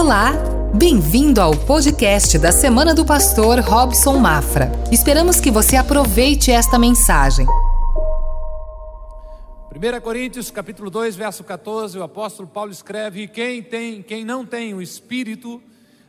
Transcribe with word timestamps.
Olá! 0.00 0.32
Bem-vindo 0.74 1.42
ao 1.42 1.54
podcast 1.54 2.38
da 2.38 2.50
Semana 2.50 2.94
do 2.94 3.04
Pastor 3.04 3.60
Robson 3.60 4.16
Mafra. 4.16 4.72
Esperamos 4.90 5.40
que 5.40 5.50
você 5.50 5.76
aproveite 5.76 6.50
esta 6.50 6.78
mensagem. 6.78 7.46
1 9.70 10.00
Coríntios 10.00 10.50
capítulo 10.50 10.88
2, 10.88 11.16
verso 11.16 11.44
14, 11.44 11.98
o 11.98 12.02
apóstolo 12.02 12.48
Paulo 12.48 12.72
escreve: 12.72 13.28
quem 13.28 13.62
tem, 13.62 14.00
quem 14.00 14.24
não 14.24 14.46
tem 14.46 14.72
o 14.72 14.80
espírito, 14.80 15.62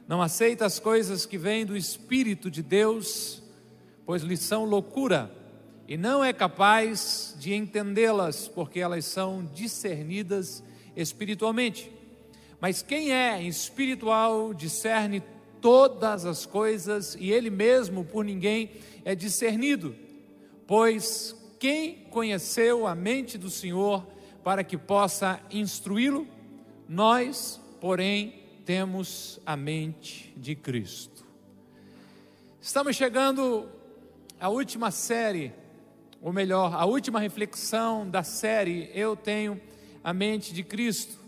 não 0.08 0.22
aceita 0.22 0.66
as 0.66 0.80
coisas 0.80 1.26
que 1.26 1.38
vêm 1.38 1.66
do 1.66 1.76
espírito 1.76 2.50
de 2.50 2.64
Deus, 2.64 3.44
pois 4.06 4.24
lhes 4.24 4.40
são 4.40 4.64
loucura, 4.64 5.30
e 5.86 5.98
não 5.98 6.24
é 6.24 6.32
capaz 6.32 7.36
de 7.38 7.54
entendê-las, 7.54 8.48
porque 8.48 8.80
elas 8.80 9.04
são 9.04 9.44
discernidas 9.54 10.64
espiritualmente. 10.96 12.01
Mas 12.62 12.84
quem 12.84 13.12
é 13.12 13.42
espiritual 13.42 14.54
discerne 14.54 15.24
todas 15.60 16.26
as 16.26 16.46
coisas 16.46 17.18
e 17.20 17.32
ele 17.32 17.50
mesmo 17.50 18.06
por 18.06 18.24
ninguém 18.24 18.70
é 19.04 19.16
discernido. 19.16 19.96
Pois 20.68 21.36
quem 21.60 22.06
conheceu 22.12 22.86
a 22.86 22.94
mente 22.94 23.36
do 23.36 23.50
Senhor 23.50 24.06
para 24.44 24.64
que 24.64 24.78
possa 24.78 25.42
instruí-lo? 25.50 26.28
Nós, 26.88 27.60
porém, 27.80 28.44
temos 28.64 29.40
a 29.44 29.58
mente 29.58 30.32
de 30.38 30.56
Cristo. 30.56 31.26
Estamos 32.62 32.96
chegando 32.96 33.68
à 34.40 34.50
última 34.50 34.92
série, 34.92 35.52
ou 36.22 36.32
melhor, 36.32 36.76
a 36.76 36.86
última 36.86 37.20
reflexão 37.20 38.08
da 38.08 38.22
série 38.22 38.92
Eu 38.94 39.16
Tenho 39.16 39.60
a 40.04 40.14
Mente 40.14 40.54
de 40.54 40.64
Cristo. 40.64 41.21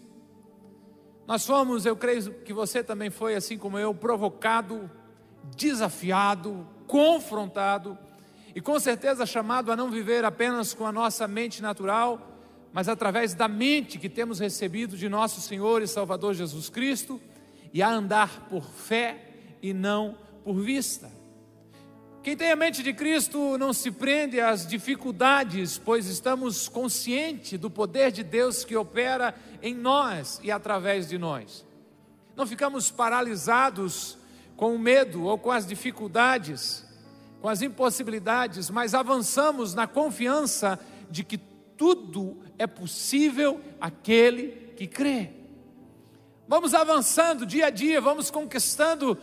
Nós 1.26 1.46
fomos, 1.46 1.86
eu 1.86 1.96
creio 1.96 2.34
que 2.42 2.54
você 2.54 2.84
também 2.84 3.10
foi, 3.10 3.36
assim 3.36 3.58
como 3.58 3.80
eu, 3.80 3.94
provocado, 3.94 4.90
desafiado, 5.56 6.68
confrontado 6.86 7.98
e 8.56 8.62
com 8.62 8.80
certeza 8.80 9.26
chamado 9.26 9.72
a 9.72 9.76
não 9.76 9.90
viver 9.90 10.26
apenas 10.26 10.74
com 10.74 10.86
a 10.86 10.92
nossa 10.92 11.28
mente 11.28 11.62
natural, 11.62 12.40
mas 12.72 12.90
através 12.90 13.34
da 13.34 13.48
mente 13.48 13.98
que 13.98 14.10
temos 14.10 14.40
recebido 14.40 14.98
de 14.98 15.08
nosso 15.08 15.42
Senhor 15.42 15.82
e 15.82 15.88
Salvador 15.88 16.34
Jesus 16.34 16.70
Cristo 16.70 17.22
e 17.74 17.82
a 17.82 17.90
andar 17.90 18.48
por 18.50 18.64
fé 18.64 19.30
e 19.62 19.74
não 19.74 20.18
por 20.44 20.56
vista. 20.56 21.10
Quem 22.24 22.38
tem 22.38 22.54
a 22.54 22.56
mente 22.56 22.82
de 22.82 22.94
Cristo 22.94 23.58
não 23.58 23.74
se 23.74 23.92
prende 23.92 24.40
às 24.40 24.66
dificuldades, 24.66 25.78
pois 25.78 26.08
estamos 26.08 26.70
conscientes 26.70 27.60
do 27.60 27.70
poder 27.70 28.14
de 28.14 28.24
Deus 28.24 28.64
que 28.64 28.78
opera 28.78 29.36
em 29.62 29.76
nós 29.76 30.40
e 30.42 30.50
através 30.50 31.10
de 31.10 31.18
nós. 31.18 31.66
Não 32.34 32.48
ficamos 32.48 32.90
paralisados 32.90 34.18
com 34.56 34.74
o 34.74 34.80
medo 34.80 35.24
ou 35.24 35.38
com 35.38 35.52
as 35.52 35.68
dificuldades, 35.68 36.86
com 37.42 37.50
as 37.50 37.62
impossibilidades, 37.62 38.70
mas 38.70 38.94
avançamos 38.94 39.74
na 39.74 39.86
confiança 39.86 40.80
de 41.12 41.26
que 41.26 41.38
tudo 41.38 42.38
é 42.58 42.66
possível 42.66 43.60
aquele 43.82 44.72
que 44.78 44.88
crê. 44.88 45.30
Vamos 46.48 46.74
avançando 46.74 47.46
dia 47.46 47.66
a 47.66 47.70
dia, 47.70 48.00
vamos 48.00 48.32
conquistando 48.32 49.18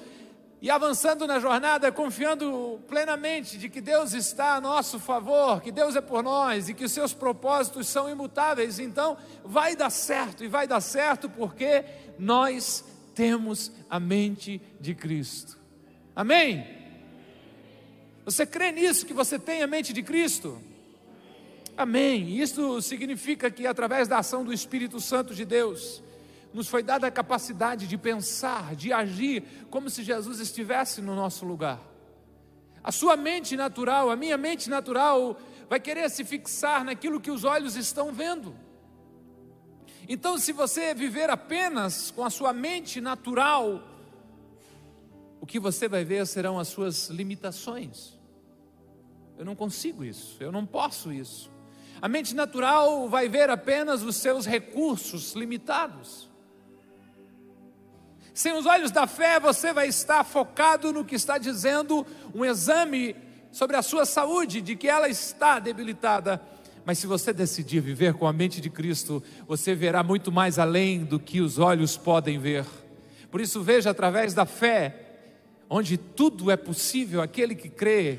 e 0.63 0.71
avançando 0.71 1.27
na 1.27 1.39
jornada, 1.39 1.91
confiando 1.91 2.81
plenamente 2.87 3.57
de 3.57 3.69
que 3.69 3.81
Deus 3.81 4.13
está 4.13 4.57
a 4.57 4.61
nosso 4.61 4.99
favor, 4.99 5.63
que 5.63 5.73
Deus 5.73 5.97
é 5.97 6.01
por 6.03 6.23
nós 6.23 6.69
e 6.69 6.75
que 6.75 6.85
os 6.85 6.93
seus 6.93 7.15
propósitos 7.15 7.89
são 7.89 8.11
imutáveis. 8.11 8.79
Então, 8.79 9.17
vai 9.43 9.75
dar 9.75 9.89
certo 9.89 10.45
e 10.45 10.49
vai 10.49 10.67
dar 10.67 10.83
certo 10.83 11.31
porque 11.31 11.85
nós 12.19 12.85
temos 13.15 13.73
a 13.89 13.99
mente 13.99 14.61
de 14.79 14.95
Cristo. 14.95 15.59
Amém? 16.15 16.67
Você 18.25 18.45
crê 18.45 18.71
nisso 18.71 19.07
que 19.07 19.15
você 19.15 19.39
tem 19.39 19.63
a 19.63 19.67
mente 19.67 19.95
de 19.95 20.03
Cristo? 20.03 20.61
Amém. 21.75 22.39
Isso 22.39 22.83
significa 22.83 23.51
que 23.51 23.67
através 23.67 24.07
da 24.07 24.19
ação 24.19 24.45
do 24.45 24.53
Espírito 24.53 25.01
Santo 25.01 25.35
de 25.35 25.47
Deus, 25.47 26.03
nos 26.53 26.69
foi 26.69 26.83
dada 26.83 27.07
a 27.07 27.11
capacidade 27.11 27.87
de 27.87 27.97
pensar, 27.97 28.75
de 28.75 28.93
agir, 28.93 29.45
como 29.71 29.89
se 29.89 30.03
Jesus 30.03 30.41
estivesse 30.41 31.01
no 31.01 31.15
nosso 31.15 31.45
lugar. 31.45 31.81
A 32.83 32.91
sua 32.91 33.17
mente 33.17 33.57
natural, 33.57 34.11
a 34.11 34.17
minha 34.17 34.37
mente 34.37 34.69
natural, 34.69 35.39
vai 35.69 35.79
querer 35.79 36.09
se 36.11 36.25
fixar 36.25 36.85
naquilo 36.85 37.21
que 37.21 37.31
os 37.31 37.45
olhos 37.45 37.77
estão 37.77 38.13
vendo. 38.13 38.55
Então, 40.09 40.39
se 40.39 40.53
você 40.53 40.93
viver 40.95 41.31
apenas 41.31 42.11
com 42.11 42.25
a 42.25 42.31
sua 42.31 42.53
mente 42.53 43.01
natural, 43.01 43.83
o 45.41 45.47
que 45.47 45.61
você 45.61 45.89
vai 45.89 46.05
ver 46.05 46.27
serão 46.27 46.59
as 46.59 46.69
suas 46.69 47.09
limitações. 47.09 48.19
Eu 49.39 49.45
não 49.45 49.55
consigo 49.55 50.05
isso, 50.05 50.37
eu 50.43 50.51
não 50.51 50.67
posso 50.67 51.13
isso. 51.13 51.51
A 52.03 52.09
mente 52.09 52.35
natural 52.35 53.09
vai 53.09 53.29
ver 53.29 53.51
apenas 53.51 54.03
os 54.03 54.17
seus 54.17 54.47
recursos 54.47 55.35
limitados. 55.35 56.30
Sem 58.33 58.53
os 58.53 58.67
olhos 58.67 58.91
da 58.91 59.07
fé, 59.07 59.41
você 59.41 59.73
vai 59.73 59.89
estar 59.89 60.25
focado 60.25 60.93
no 60.93 61.05
que 61.05 61.15
está 61.15 61.39
dizendo 61.39 62.07
um 62.35 62.45
exame 62.45 63.17
sobre 63.51 63.77
a 63.77 63.83
sua 63.83 64.05
saúde, 64.05 64.61
de 64.61 64.77
que 64.77 64.89
ela 64.89 65.09
está 65.09 65.59
debilitada. 65.59 66.41
Mas 66.85 66.99
se 66.99 67.07
você 67.07 67.33
decidir 67.33 67.81
viver 67.81 68.15
com 68.15 68.27
a 68.27 68.33
mente 68.33 68.61
de 68.61 68.71
Cristo, 68.71 69.23
você 69.47 69.75
verá 69.75 70.03
muito 70.03 70.33
mais 70.33 70.59
além 70.59 71.05
do 71.05 71.19
que 71.19 71.41
os 71.41 71.59
olhos 71.59 71.97
podem 71.97 72.39
ver. 72.39 72.65
Por 73.31 73.41
isso, 73.41 73.63
veja 73.63 73.91
através 73.91 74.35
da 74.35 74.47
fé, 74.47 74.95
onde 75.69 75.97
tudo 75.97 76.51
é 76.51 76.57
possível 76.57 77.21
aquele 77.21 77.55
que 77.55 77.69
crê. 77.69 78.19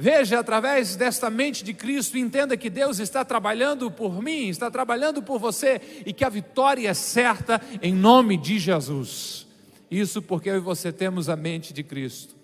Veja 0.00 0.38
através 0.38 0.94
desta 0.94 1.28
mente 1.28 1.64
de 1.64 1.74
Cristo 1.74 2.16
entenda 2.16 2.56
que 2.56 2.70
Deus 2.70 3.00
está 3.00 3.24
trabalhando 3.24 3.90
por 3.90 4.22
mim, 4.22 4.48
está 4.48 4.70
trabalhando 4.70 5.20
por 5.20 5.40
você 5.40 5.80
e 6.06 6.12
que 6.12 6.24
a 6.24 6.28
vitória 6.28 6.88
é 6.88 6.94
certa 6.94 7.60
em 7.82 7.92
nome 7.92 8.36
de 8.36 8.60
Jesus. 8.60 9.44
Isso 9.90 10.22
porque 10.22 10.50
eu 10.50 10.58
e 10.58 10.60
você 10.60 10.92
temos 10.92 11.28
a 11.28 11.34
mente 11.34 11.72
de 11.72 11.82
Cristo. 11.82 12.36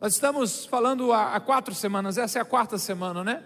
Nós 0.00 0.14
estamos 0.14 0.66
falando 0.66 1.12
há, 1.12 1.36
há 1.36 1.38
quatro 1.38 1.72
semanas, 1.72 2.18
essa 2.18 2.40
é 2.40 2.42
a 2.42 2.44
quarta 2.44 2.76
semana, 2.76 3.22
né? 3.22 3.44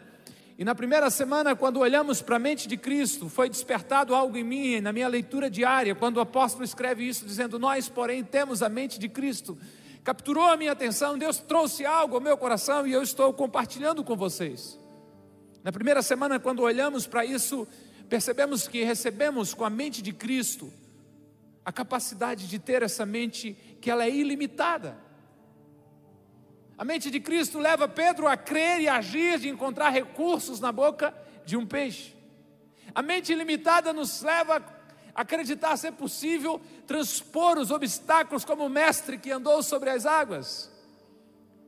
E 0.59 0.65
na 0.65 0.75
primeira 0.75 1.11
semana, 1.11 1.55
quando 1.55 1.81
olhamos 1.81 2.23
para 2.23 2.37
a 2.37 2.39
mente 2.39 2.67
de 2.67 2.79
Cristo, 2.79 3.29
foi 3.29 3.51
despertado 3.51 4.15
algo 4.15 4.39
em 4.39 4.45
mim, 4.45 4.81
na 4.81 4.95
minha 4.95 5.09
leitura 5.09 5.51
diária, 5.51 5.95
quando 5.95 6.17
o 6.17 6.21
apóstolo 6.21 6.65
escreve 6.65 7.07
isso, 7.07 7.27
dizendo: 7.27 7.59
Nós, 7.59 7.87
porém, 7.87 8.25
temos 8.25 8.63
a 8.63 8.71
mente 8.71 8.99
de 8.99 9.11
Cristo. 9.11 9.59
Capturou 10.07 10.45
a 10.45 10.57
minha 10.57 10.71
atenção, 10.71 11.19
Deus 11.19 11.39
trouxe 11.39 11.85
algo 11.85 12.15
ao 12.15 12.21
meu 12.21 12.39
coração 12.39 12.87
e 12.87 12.93
eu 12.93 13.03
estou 13.03 13.35
compartilhando 13.35 14.05
com 14.05 14.15
vocês. 14.15 14.79
Na 15.65 15.73
primeira 15.73 16.01
semana, 16.01 16.39
quando 16.39 16.63
olhamos 16.63 17.09
para 17.09 17.25
isso, 17.25 17.67
percebemos 18.09 18.69
que 18.69 18.85
recebemos 18.85 19.53
com 19.53 19.65
a 19.65 19.69
mente 19.69 20.01
de 20.01 20.13
Cristo 20.13 20.73
a 21.65 21.73
capacidade 21.73 22.47
de 22.47 22.57
ter 22.57 22.85
essa 22.85 23.05
mente 23.05 23.55
que 23.81 23.91
ela 23.91 24.05
é 24.05 24.11
ilimitada. 24.11 24.97
A 26.79 26.85
mente 26.85 27.11
de 27.11 27.19
Cristo 27.19 27.59
leva 27.59 27.89
Pedro 27.89 28.29
a 28.29 28.37
crer 28.37 28.83
e 28.83 28.89
agir, 28.89 29.41
de 29.41 29.49
encontrar 29.49 29.91
recursos 29.91 30.61
na 30.61 30.71
boca 30.71 31.13
de 31.45 31.57
um 31.57 31.67
peixe. 31.67 32.15
A 32.95 33.03
mente 33.03 33.33
ilimitada 33.33 33.93
nos 33.93 34.23
leva 34.23 34.61
acreditar 35.17 35.77
ser 35.77 35.93
possível 35.93 36.61
transpor 36.87 37.59
os 37.59 37.71
obstáculos 37.71 38.45
como 38.45 38.67
o 38.67 38.69
mestre 38.69 39.17
que 39.19 39.33
andou 39.33 39.63
sobre 39.63 39.89
as 39.91 40.05
águas. 40.05 40.69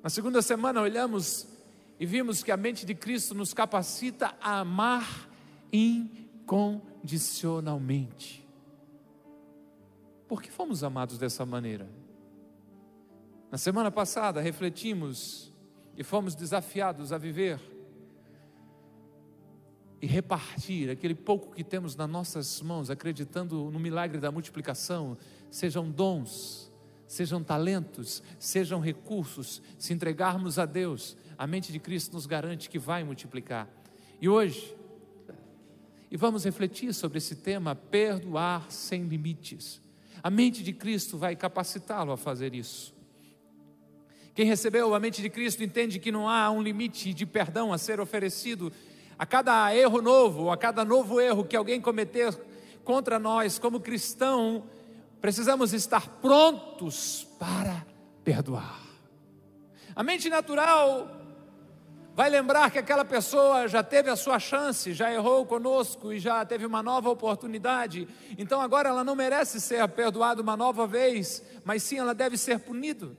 Na 0.03 0.11
segunda 0.11 0.43
semana 0.43 0.81
olhamos 0.81 1.47
e 1.99 2.07
vimos 2.07 2.43
que 2.43 2.51
a 2.53 2.57
mente 2.57 2.87
de 2.87 2.95
Cristo 2.95 3.35
nos 3.35 3.53
capacita 3.55 4.37
a 4.41 4.61
amar 4.61 5.29
incondicionalmente. 5.73 8.47
Por 10.29 10.41
que 10.43 10.51
fomos 10.51 10.85
amados 10.85 11.19
dessa 11.19 11.47
maneira? 11.47 11.89
Na 13.51 13.57
semana 13.57 13.91
passada 13.91 14.43
refletimos 14.43 15.51
e 15.97 16.05
fomos 16.05 16.35
desafiados 16.35 17.13
a 17.13 17.19
viver 17.19 17.59
e 20.01 20.07
repartir 20.07 20.91
aquele 20.91 21.15
pouco 21.15 21.55
que 21.55 21.65
temos 21.65 21.97
nas 21.97 22.09
nossas 22.09 22.61
mãos, 22.63 22.91
acreditando 22.91 23.71
no 23.71 23.81
milagre 23.81 24.19
da 24.19 24.31
multiplicação, 24.31 25.19
sejam 25.51 25.91
dons, 25.91 26.73
sejam 27.07 27.43
talentos, 27.43 28.23
sejam 28.39 28.81
recursos, 28.81 29.61
se 29.77 29.93
entregarmos 29.93 30.59
a 30.59 30.67
Deus, 30.67 31.17
a 31.37 31.47
mente 31.47 31.73
de 31.73 31.79
Cristo 31.79 32.13
nos 32.15 32.27
garante 32.27 32.69
que 32.69 32.79
vai 32.79 33.03
multiplicar. 33.03 33.69
E 34.21 34.29
hoje, 34.29 34.77
e 36.11 36.17
vamos 36.17 36.45
refletir 36.45 36.95
sobre 36.95 37.19
esse 37.19 37.37
tema, 37.37 37.75
perdoar 37.75 38.71
sem 38.71 39.05
limites. 39.05 39.81
A 40.23 40.31
mente 40.31 40.63
de 40.63 40.73
Cristo 40.73 41.19
vai 41.19 41.35
capacitá-lo 41.37 42.13
a 42.13 42.17
fazer 42.17 42.55
isso. 42.55 42.95
Quem 44.35 44.47
recebeu 44.47 44.95
a 44.95 45.01
mente 45.01 45.21
de 45.21 45.29
Cristo 45.29 45.65
entende 45.65 45.99
que 45.99 46.13
não 46.13 46.29
há 46.29 46.49
um 46.51 46.63
limite 46.63 47.13
de 47.13 47.27
perdão 47.27 47.73
a 47.73 47.79
ser 47.79 47.99
oferecido 47.99 48.73
a 49.19 49.27
cada 49.27 49.75
erro 49.75 50.01
novo, 50.01 50.51
a 50.51 50.57
cada 50.57 50.85
novo 50.85 51.21
erro 51.21 51.45
que 51.45 51.57
alguém 51.57 51.81
cometer 51.81 52.39
contra 52.85 53.19
nós 53.19 53.59
como 53.59 53.81
cristão, 53.81 54.65
precisamos 55.21 55.73
estar 55.73 56.09
prontos 56.21 57.27
para 57.39 57.85
perdoar. 58.23 58.81
A 59.95 60.03
mente 60.03 60.31
natural 60.31 61.19
vai 62.15 62.31
lembrar 62.31 62.71
que 62.71 62.79
aquela 62.79 63.05
pessoa 63.05 63.69
já 63.69 63.83
teve 63.83 64.09
a 64.09 64.17
sua 64.17 64.39
chance, 64.39 64.95
já 64.95 65.13
errou 65.13 65.45
conosco 65.45 66.13
e 66.13 66.19
já 66.19 66.45
teve 66.45 66.65
uma 66.65 66.83
nova 66.83 67.11
oportunidade, 67.11 68.09
então 68.39 68.61
agora 68.61 68.89
ela 68.89 69.05
não 69.05 69.17
merece 69.17 69.61
ser 69.61 69.87
perdoada 69.89 70.41
uma 70.41 70.57
nova 70.57 70.87
vez, 70.87 71.43
mas 71.65 71.83
sim 71.83 71.99
ela 71.99 72.15
deve 72.15 72.37
ser 72.37 72.61
punida. 72.61 73.11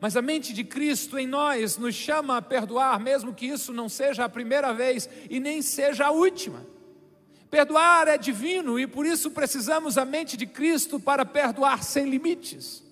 Mas 0.00 0.16
a 0.16 0.22
mente 0.22 0.52
de 0.52 0.62
Cristo 0.62 1.18
em 1.18 1.26
nós 1.26 1.76
nos 1.76 1.94
chama 1.94 2.36
a 2.36 2.42
perdoar, 2.42 3.00
mesmo 3.00 3.34
que 3.34 3.46
isso 3.46 3.72
não 3.72 3.88
seja 3.88 4.24
a 4.24 4.28
primeira 4.28 4.72
vez 4.72 5.08
e 5.28 5.40
nem 5.40 5.60
seja 5.60 6.06
a 6.06 6.10
última. 6.10 6.64
Perdoar 7.50 8.08
é 8.08 8.18
divino 8.18 8.78
e 8.78 8.86
por 8.86 9.06
isso 9.06 9.30
precisamos 9.30 9.96
a 9.96 10.04
mente 10.04 10.36
de 10.36 10.46
Cristo 10.46 11.00
para 11.00 11.24
perdoar 11.24 11.82
sem 11.82 12.08
limites. 12.08 12.84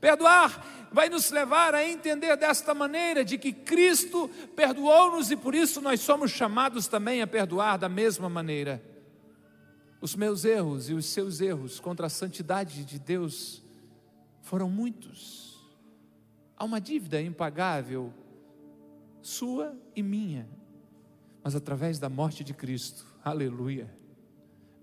Perdoar 0.00 0.88
vai 0.92 1.08
nos 1.08 1.30
levar 1.30 1.74
a 1.74 1.84
entender 1.84 2.36
desta 2.36 2.72
maneira 2.72 3.24
de 3.24 3.36
que 3.36 3.52
Cristo 3.52 4.30
perdoou-nos 4.54 5.30
e 5.30 5.36
por 5.36 5.54
isso 5.54 5.80
nós 5.80 6.00
somos 6.00 6.30
chamados 6.30 6.86
também 6.86 7.20
a 7.20 7.26
perdoar 7.26 7.76
da 7.76 7.88
mesma 7.88 8.28
maneira. 8.28 8.82
Os 10.00 10.14
meus 10.14 10.44
erros 10.44 10.88
e 10.88 10.94
os 10.94 11.06
seus 11.06 11.40
erros 11.40 11.80
contra 11.80 12.06
a 12.06 12.10
santidade 12.10 12.84
de 12.84 12.98
Deus 12.98 13.62
foram 14.42 14.70
muitos. 14.70 15.43
Há 16.56 16.64
uma 16.64 16.80
dívida 16.80 17.20
impagável, 17.20 18.12
sua 19.20 19.76
e 19.94 20.02
minha, 20.02 20.48
mas 21.42 21.54
através 21.54 21.98
da 21.98 22.08
morte 22.08 22.44
de 22.44 22.54
Cristo, 22.54 23.06
aleluia. 23.22 23.92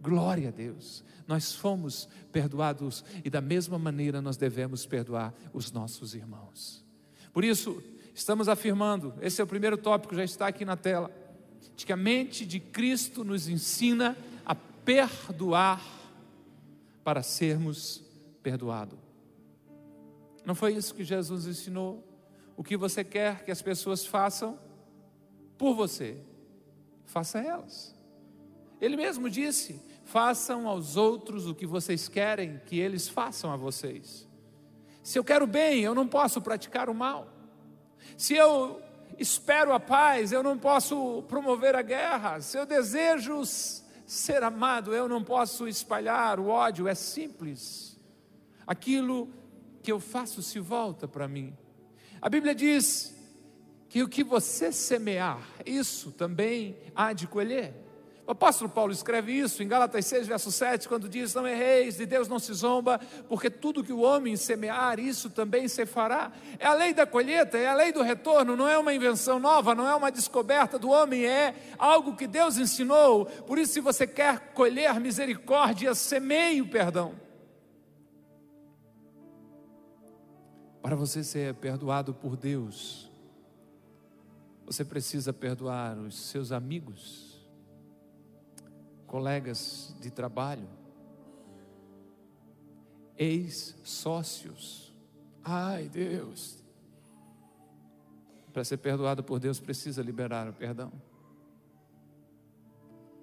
Glória 0.01 0.49
a 0.49 0.51
Deus 0.51 1.03
nós 1.31 1.55
fomos 1.55 2.09
perdoados 2.29 3.05
e 3.23 3.29
da 3.29 3.39
mesma 3.39 3.79
maneira 3.79 4.21
nós 4.21 4.35
devemos 4.35 4.85
perdoar 4.85 5.33
os 5.53 5.71
nossos 5.71 6.13
irmãos. 6.13 6.83
Por 7.31 7.45
isso, 7.45 7.81
estamos 8.13 8.49
afirmando, 8.49 9.13
esse 9.21 9.39
é 9.39 9.43
o 9.43 9.47
primeiro 9.47 9.77
tópico, 9.77 10.13
já 10.13 10.25
está 10.25 10.47
aqui 10.47 10.65
na 10.65 10.75
tela, 10.75 11.09
de 11.73 11.85
que 11.85 11.93
a 11.93 11.97
mente 11.97 12.45
de 12.45 12.59
Cristo 12.59 13.23
nos 13.23 13.47
ensina 13.47 14.17
a 14.45 14.53
perdoar 14.53 15.81
para 17.01 17.23
sermos 17.23 18.03
perdoados. 18.43 18.99
Não 20.45 20.55
foi 20.55 20.73
isso 20.73 20.95
que 20.95 21.03
Jesus 21.03 21.45
ensinou? 21.45 22.03
O 22.57 22.63
que 22.63 22.75
você 22.75 23.03
quer 23.03 23.43
que 23.43 23.51
as 23.51 23.61
pessoas 23.61 24.05
façam 24.05 24.59
por 25.57 25.75
você, 25.75 26.17
faça 27.05 27.39
elas. 27.39 27.95
Ele 28.79 28.97
mesmo 28.97 29.29
disse: 29.29 29.79
Façam 30.03 30.67
aos 30.67 30.97
outros 30.97 31.47
o 31.47 31.55
que 31.55 31.65
vocês 31.65 32.07
querem 32.07 32.59
que 32.65 32.79
eles 32.79 33.07
façam 33.07 33.51
a 33.51 33.55
vocês. 33.55 34.27
Se 35.03 35.17
eu 35.17 35.23
quero 35.23 35.47
bem, 35.47 35.81
eu 35.81 35.95
não 35.95 36.07
posso 36.07 36.41
praticar 36.41 36.89
o 36.89 36.93
mal. 36.93 37.27
Se 38.17 38.35
eu 38.35 38.81
espero 39.17 39.73
a 39.73 39.79
paz, 39.79 40.31
eu 40.31 40.43
não 40.43 40.57
posso 40.57 41.23
promover 41.27 41.75
a 41.75 41.81
guerra. 41.81 42.41
Se 42.41 42.57
eu 42.57 42.65
desejo 42.65 43.41
ser 44.05 44.43
amado, 44.43 44.93
eu 44.93 45.07
não 45.07 45.23
posso 45.23 45.67
espalhar 45.67 46.39
o 46.39 46.47
ódio. 46.47 46.87
É 46.87 46.95
simples. 46.95 47.97
Aquilo 48.65 49.29
que 49.81 49.91
eu 49.91 49.99
faço 49.99 50.41
se 50.41 50.59
volta 50.59 51.07
para 51.07 51.27
mim. 51.27 51.55
A 52.21 52.29
Bíblia 52.29 52.53
diz 52.53 53.15
que 53.89 54.03
o 54.03 54.07
que 54.07 54.23
você 54.23 54.71
semear, 54.71 55.41
isso 55.65 56.11
também 56.11 56.77
há 56.95 57.11
de 57.13 57.27
colher. 57.27 57.73
O 58.25 58.31
apóstolo 58.31 58.69
Paulo 58.69 58.93
escreve 58.93 59.33
isso 59.33 59.61
em 59.61 59.67
Gálatas 59.67 60.05
6, 60.05 60.27
verso 60.27 60.51
7, 60.51 60.87
quando 60.87 61.09
diz: 61.09 61.33
Não 61.33 61.45
erreis, 61.45 61.97
de 61.97 62.05
Deus 62.05 62.29
não 62.29 62.39
se 62.39 62.53
zomba, 62.53 62.99
porque 63.27 63.49
tudo 63.49 63.83
que 63.83 63.91
o 63.91 63.99
homem 63.99 64.37
semear, 64.37 64.99
isso 64.99 65.29
também 65.29 65.67
se 65.67 65.85
fará. 65.85 66.31
É 66.57 66.65
a 66.65 66.73
lei 66.73 66.93
da 66.93 67.05
colheita, 67.05 67.57
é 67.57 67.67
a 67.67 67.73
lei 67.73 67.91
do 67.91 68.01
retorno, 68.01 68.55
não 68.55 68.69
é 68.69 68.77
uma 68.77 68.93
invenção 68.93 69.39
nova, 69.39 69.75
não 69.75 69.85
é 69.85 69.93
uma 69.93 70.09
descoberta 70.09 70.79
do 70.79 70.89
homem, 70.89 71.25
é 71.25 71.53
algo 71.77 72.15
que 72.15 72.27
Deus 72.27 72.57
ensinou. 72.57 73.25
Por 73.25 73.57
isso, 73.57 73.73
se 73.73 73.81
você 73.81 74.07
quer 74.07 74.53
colher 74.53 74.97
misericórdia, 74.99 75.93
semeie 75.93 76.61
o 76.61 76.69
perdão. 76.69 77.30
Para 80.81 80.95
você 80.95 81.23
ser 81.23 81.53
perdoado 81.55 82.13
por 82.13 82.35
Deus, 82.35 83.09
você 84.65 84.83
precisa 84.83 85.31
perdoar 85.31 85.97
os 85.97 86.15
seus 86.15 86.51
amigos 86.51 87.31
colegas 89.05 89.93
de 89.99 90.09
trabalho, 90.09 90.67
ex-sócios. 93.17 94.93
Ai, 95.43 95.89
Deus. 95.89 96.63
Para 98.53 98.63
ser 98.63 98.77
perdoado 98.77 99.21
por 99.23 99.39
Deus, 99.39 99.59
precisa 99.59 100.01
liberar 100.01 100.47
o 100.47 100.53
perdão. 100.53 100.91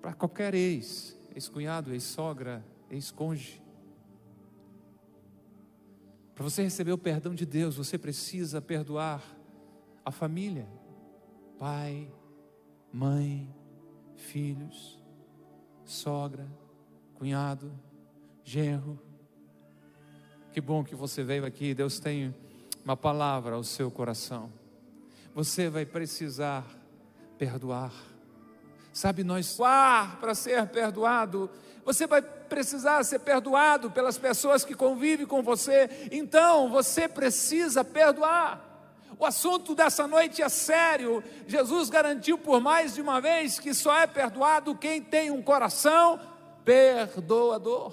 Para 0.02 0.12
qualquer 0.12 0.54
ex, 0.54 1.16
ex-cunhado, 1.34 1.92
ex-sogra, 1.92 2.62
ex-cônjuge. 2.90 3.62
Para 6.38 6.44
você 6.44 6.62
receber 6.62 6.92
o 6.92 6.98
perdão 6.98 7.34
de 7.34 7.44
Deus, 7.44 7.74
você 7.74 7.98
precisa 7.98 8.62
perdoar 8.62 9.20
a 10.04 10.12
família, 10.12 10.68
pai, 11.58 12.08
mãe, 12.92 13.52
filhos 14.14 15.02
sogra, 15.84 16.46
cunhado, 17.14 17.72
genro. 18.44 19.00
Que 20.52 20.60
bom 20.60 20.84
que 20.84 20.94
você 20.94 21.24
veio 21.24 21.44
aqui. 21.44 21.74
Deus 21.74 21.98
tem 21.98 22.32
uma 22.84 22.96
palavra 22.96 23.56
ao 23.56 23.64
seu 23.64 23.90
coração. 23.90 24.52
Você 25.34 25.68
vai 25.68 25.84
precisar 25.84 26.64
perdoar. 27.36 27.92
Sabe, 28.92 29.24
nós 29.24 29.56
para 30.20 30.36
ser 30.36 30.68
perdoado. 30.68 31.50
Você 31.84 32.06
vai 32.06 32.22
precisar 32.48 33.04
ser 33.04 33.20
perdoado 33.20 33.90
pelas 33.90 34.18
pessoas 34.18 34.64
que 34.64 34.74
convivem 34.74 35.26
com 35.26 35.42
você. 35.42 36.08
Então, 36.10 36.70
você 36.70 37.06
precisa 37.06 37.84
perdoar. 37.84 38.64
O 39.18 39.24
assunto 39.24 39.74
dessa 39.74 40.06
noite 40.06 40.42
é 40.42 40.48
sério. 40.48 41.22
Jesus 41.46 41.90
garantiu 41.90 42.38
por 42.38 42.60
mais 42.60 42.94
de 42.94 43.00
uma 43.00 43.20
vez 43.20 43.58
que 43.58 43.74
só 43.74 43.96
é 43.96 44.06
perdoado 44.06 44.76
quem 44.76 45.02
tem 45.02 45.30
um 45.30 45.42
coração 45.42 46.20
perdoador. 46.64 47.92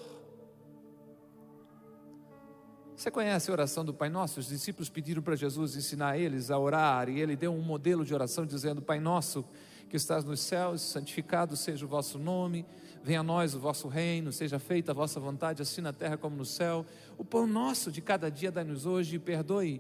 Você 2.96 3.12
conhece 3.12 3.50
a 3.50 3.54
oração 3.54 3.84
do 3.84 3.94
Pai 3.94 4.08
Nosso? 4.08 4.40
Os 4.40 4.48
discípulos 4.48 4.90
pediram 4.90 5.22
para 5.22 5.36
Jesus 5.36 5.76
ensinar 5.76 6.18
eles 6.18 6.50
a 6.50 6.58
orar 6.58 7.10
e 7.10 7.20
ele 7.20 7.36
deu 7.36 7.54
um 7.54 7.62
modelo 7.62 8.06
de 8.06 8.14
oração 8.14 8.46
dizendo: 8.46 8.82
Pai 8.82 9.00
Nosso 9.00 9.44
que 9.90 9.98
estás 9.98 10.24
nos 10.24 10.40
céus, 10.40 10.82
santificado 10.82 11.56
seja 11.56 11.86
o 11.86 11.88
vosso 11.88 12.18
nome, 12.18 12.66
venha 13.06 13.20
a 13.20 13.24
nós 13.24 13.54
o 13.54 13.60
vosso 13.60 13.88
reino, 13.88 14.32
seja 14.32 14.58
feita 14.58 14.92
a 14.92 14.96
vossa 14.96 15.20
vontade, 15.20 15.62
assim 15.62 15.80
na 15.80 15.94
terra 15.94 16.18
como 16.18 16.36
no 16.36 16.44
céu. 16.44 16.84
O 17.20 17.24
pão 17.24 17.46
nosso 17.46 17.92
de 17.92 18.02
cada 18.02 18.32
dia 18.32 18.52
dai-nos 18.52 18.88
hoje 18.88 19.18
e 19.18 19.20
perdoe 19.20 19.80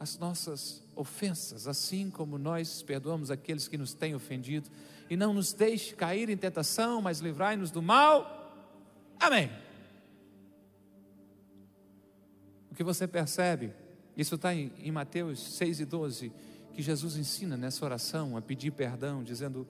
as 0.00 0.18
nossas 0.18 0.82
ofensas, 0.96 1.68
assim 1.68 2.10
como 2.10 2.36
nós 2.36 2.82
perdoamos 2.82 3.30
aqueles 3.30 3.68
que 3.68 3.78
nos 3.78 3.94
têm 3.94 4.16
ofendido, 4.16 4.68
e 5.08 5.16
não 5.16 5.32
nos 5.32 5.52
deixe 5.52 5.94
cair 5.94 6.28
em 6.28 6.36
tentação, 6.36 7.00
mas 7.00 7.20
livrai-nos 7.20 7.70
do 7.70 7.80
mal. 7.80 8.52
Amém. 9.20 9.48
O 12.68 12.74
que 12.74 12.82
você 12.82 13.06
percebe, 13.06 13.72
isso 14.16 14.34
está 14.34 14.52
em, 14.52 14.72
em 14.80 14.90
Mateus 14.90 15.38
6 15.56 15.78
e 15.78 15.84
12, 15.84 16.32
que 16.72 16.82
Jesus 16.82 17.16
ensina 17.16 17.56
nessa 17.56 17.84
oração 17.84 18.36
a 18.36 18.42
pedir 18.42 18.72
perdão, 18.72 19.22
dizendo: 19.22 19.64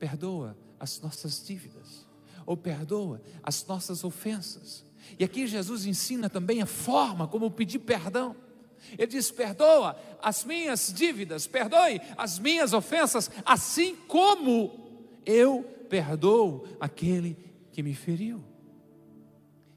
perdoa 0.00 0.56
as 0.80 1.00
nossas 1.00 1.46
dívidas, 1.46 2.07
ou 2.48 2.56
perdoa 2.56 3.20
as 3.42 3.66
nossas 3.66 4.02
ofensas. 4.04 4.82
E 5.18 5.22
aqui 5.22 5.46
Jesus 5.46 5.84
ensina 5.84 6.30
também 6.30 6.62
a 6.62 6.66
forma 6.66 7.28
como 7.28 7.50
pedir 7.50 7.78
perdão. 7.78 8.34
Ele 8.92 9.06
diz: 9.06 9.30
perdoa 9.30 9.94
as 10.22 10.46
minhas 10.46 10.90
dívidas, 10.90 11.46
perdoe 11.46 12.00
as 12.16 12.38
minhas 12.38 12.72
ofensas, 12.72 13.30
assim 13.44 13.94
como 13.94 15.12
eu 15.26 15.62
perdoo 15.90 16.66
aquele 16.80 17.36
que 17.70 17.82
me 17.82 17.94
feriu. 17.94 18.42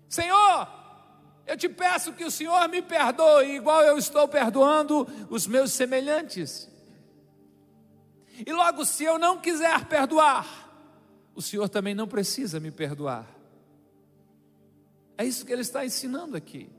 Senhor, 0.08 0.66
eu 1.46 1.58
te 1.58 1.68
peço 1.68 2.14
que 2.14 2.24
o 2.24 2.32
Senhor 2.32 2.70
me 2.70 2.82
perdoe, 2.82 3.58
igual 3.58 3.84
eu 3.84 3.98
estou 3.98 4.30
perdoando 4.30 5.06
os 5.30 5.46
meus 5.46 5.74
semelhantes. 5.74 6.70
E 8.46 8.54
logo, 8.54 8.86
se 8.86 9.04
eu 9.04 9.20
não 9.20 9.42
quiser 9.42 9.84
perdoar, 9.88 10.61
o 11.36 11.42
Senhor 11.42 11.70
também 11.70 11.96
não 11.96 12.08
precisa 12.08 12.60
me 12.60 12.72
perdoar. 12.72 13.28
É 15.18 15.26
isso 15.26 15.46
que 15.46 15.52
ele 15.52 15.62
está 15.62 15.86
ensinando 15.86 16.36
aqui. 16.36 16.70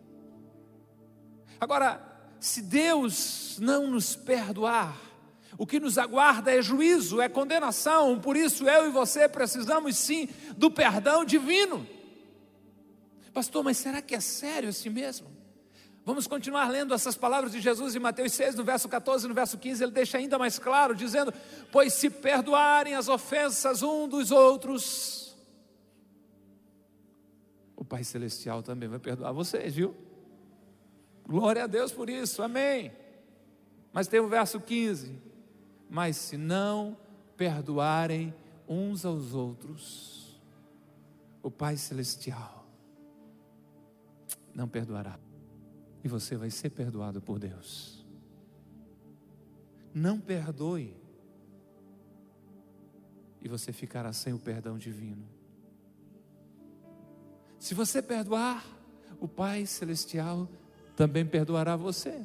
Agora, 1.60 2.00
se 2.40 2.60
Deus 2.60 3.58
não 3.60 3.86
nos 3.86 4.16
perdoar, 4.16 4.98
o 5.56 5.66
que 5.66 5.78
nos 5.78 5.96
aguarda 5.96 6.50
é 6.50 6.60
juízo, 6.60 7.20
é 7.20 7.28
condenação, 7.28 8.18
por 8.18 8.36
isso 8.36 8.68
eu 8.68 8.88
e 8.88 8.90
você 8.90 9.28
precisamos 9.28 9.96
sim 9.96 10.28
do 10.56 10.70
perdão 10.70 11.24
divino. 11.24 11.86
Pastor, 13.32 13.62
mas 13.62 13.76
será 13.76 14.02
que 14.02 14.14
é 14.14 14.20
sério 14.20 14.68
assim 14.70 14.90
mesmo? 14.90 15.41
Vamos 16.04 16.26
continuar 16.26 16.68
lendo 16.68 16.92
essas 16.92 17.16
palavras 17.16 17.52
de 17.52 17.60
Jesus 17.60 17.94
em 17.94 18.00
Mateus 18.00 18.32
6, 18.32 18.56
no 18.56 18.64
verso 18.64 18.88
14 18.88 19.24
e 19.24 19.28
no 19.28 19.34
verso 19.34 19.56
15, 19.56 19.84
ele 19.84 19.92
deixa 19.92 20.18
ainda 20.18 20.36
mais 20.36 20.58
claro, 20.58 20.96
dizendo: 20.96 21.32
Pois 21.70 21.92
se 21.92 22.10
perdoarem 22.10 22.94
as 22.94 23.08
ofensas 23.08 23.82
um 23.82 24.08
dos 24.08 24.32
outros, 24.32 25.36
o 27.76 27.84
Pai 27.84 28.02
Celestial 28.02 28.62
também 28.62 28.88
vai 28.88 28.98
perdoar 28.98 29.32
vocês, 29.32 29.76
viu? 29.76 29.94
Glória 31.24 31.64
a 31.64 31.66
Deus 31.68 31.92
por 31.92 32.10
isso, 32.10 32.42
amém. 32.42 32.90
Mas 33.92 34.08
tem 34.08 34.18
o 34.18 34.26
verso 34.26 34.58
15: 34.58 35.16
Mas 35.88 36.16
se 36.16 36.36
não 36.36 36.96
perdoarem 37.36 38.34
uns 38.68 39.04
aos 39.04 39.34
outros, 39.34 40.40
o 41.44 41.50
Pai 41.50 41.76
Celestial 41.76 42.66
não 44.52 44.66
perdoará 44.66 45.16
e 46.02 46.08
você 46.08 46.36
vai 46.36 46.50
ser 46.50 46.70
perdoado 46.70 47.20
por 47.20 47.38
Deus. 47.38 48.04
Não 49.94 50.18
perdoe 50.18 50.96
e 53.40 53.48
você 53.48 53.72
ficará 53.72 54.12
sem 54.12 54.32
o 54.32 54.38
perdão 54.38 54.78
divino. 54.78 55.26
Se 57.58 57.74
você 57.74 58.02
perdoar, 58.02 58.64
o 59.20 59.28
Pai 59.28 59.66
Celestial 59.66 60.48
também 60.96 61.24
perdoará 61.24 61.76
você. 61.76 62.24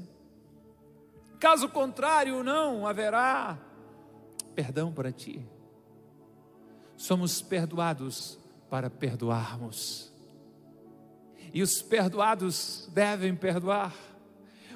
Caso 1.40 1.70
contrário, 1.70 2.44
não 2.44 2.88
haverá 2.88 3.60
perdão 4.56 4.92
para 4.92 5.12
ti. 5.12 5.48
Somos 6.96 7.42
perdoados 7.42 8.40
para 8.70 8.90
perdoarmos 8.90 10.12
e 11.54 11.62
os 11.62 11.82
perdoados 11.82 12.90
devem 12.94 13.36
perdoar. 13.36 13.94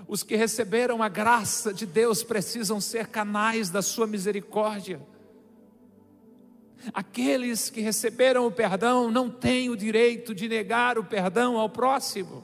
Os 0.08 0.24
que 0.24 0.36
receberam 0.36 1.02
a 1.02 1.08
graça 1.08 1.74
de 1.74 1.86
Deus 1.86 2.24
precisam 2.24 2.82
ser 2.82 3.08
canais 3.08 3.70
da 3.70 3.82
sua 3.82 4.06
misericórdia. 4.06 5.02
Aqueles 6.94 7.70
que 7.70 7.80
receberam 7.80 8.46
o 8.46 8.52
perdão 8.52 9.12
não 9.12 9.30
têm 9.30 9.70
o 9.70 9.78
direito 9.78 10.34
de 10.34 10.50
negar 10.50 10.98
o 10.98 11.04
perdão 11.04 11.58
ao 11.58 11.70
próximo. 11.70 12.44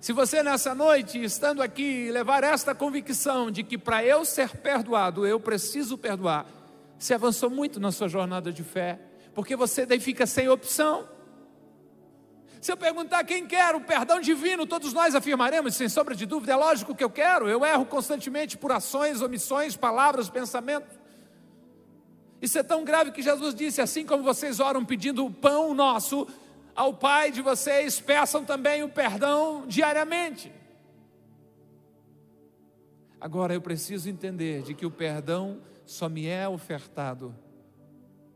Se 0.00 0.12
você 0.12 0.42
nessa 0.42 0.74
noite, 0.74 1.22
estando 1.22 1.62
aqui, 1.62 2.10
levar 2.10 2.42
esta 2.42 2.74
convicção 2.74 3.50
de 3.50 3.62
que 3.62 3.78
para 3.78 4.04
eu 4.04 4.24
ser 4.24 4.56
perdoado, 4.56 5.24
eu 5.24 5.38
preciso 5.38 5.96
perdoar, 5.96 6.46
se 6.98 7.14
avançou 7.14 7.48
muito 7.48 7.78
na 7.78 7.92
sua 7.92 8.08
jornada 8.08 8.52
de 8.52 8.64
fé 8.64 8.98
porque 9.34 9.56
você 9.56 9.86
daí 9.86 10.00
fica 10.00 10.26
sem 10.26 10.48
opção. 10.48 11.08
Se 12.60 12.70
eu 12.70 12.76
perguntar 12.76 13.24
quem 13.24 13.46
quer 13.46 13.74
o 13.74 13.80
perdão 13.80 14.20
divino, 14.20 14.66
todos 14.66 14.92
nós 14.92 15.16
afirmaremos, 15.16 15.74
sem 15.74 15.88
sombra 15.88 16.14
de 16.14 16.24
dúvida, 16.24 16.52
é 16.52 16.56
lógico 16.56 16.94
que 16.94 17.02
eu 17.02 17.10
quero, 17.10 17.48
eu 17.48 17.64
erro 17.64 17.84
constantemente 17.84 18.56
por 18.56 18.70
ações, 18.70 19.20
omissões, 19.20 19.76
palavras, 19.76 20.30
pensamentos. 20.30 20.96
Isso 22.40 22.58
é 22.58 22.62
tão 22.62 22.84
grave 22.84 23.10
que 23.10 23.20
Jesus 23.20 23.54
disse: 23.54 23.80
assim 23.80 24.06
como 24.06 24.22
vocês 24.22 24.60
oram 24.60 24.84
pedindo 24.84 25.26
o 25.26 25.30
pão 25.30 25.74
nosso 25.74 26.26
ao 26.74 26.94
Pai 26.94 27.30
de 27.30 27.42
vocês, 27.42 28.00
peçam 28.00 28.44
também 28.44 28.82
o 28.82 28.88
perdão 28.88 29.64
diariamente. 29.66 30.52
Agora 33.20 33.54
eu 33.54 33.60
preciso 33.60 34.08
entender 34.08 34.62
de 34.62 34.74
que 34.74 34.86
o 34.86 34.90
perdão 34.90 35.60
só 35.84 36.08
me 36.08 36.26
é 36.26 36.48
ofertado 36.48 37.34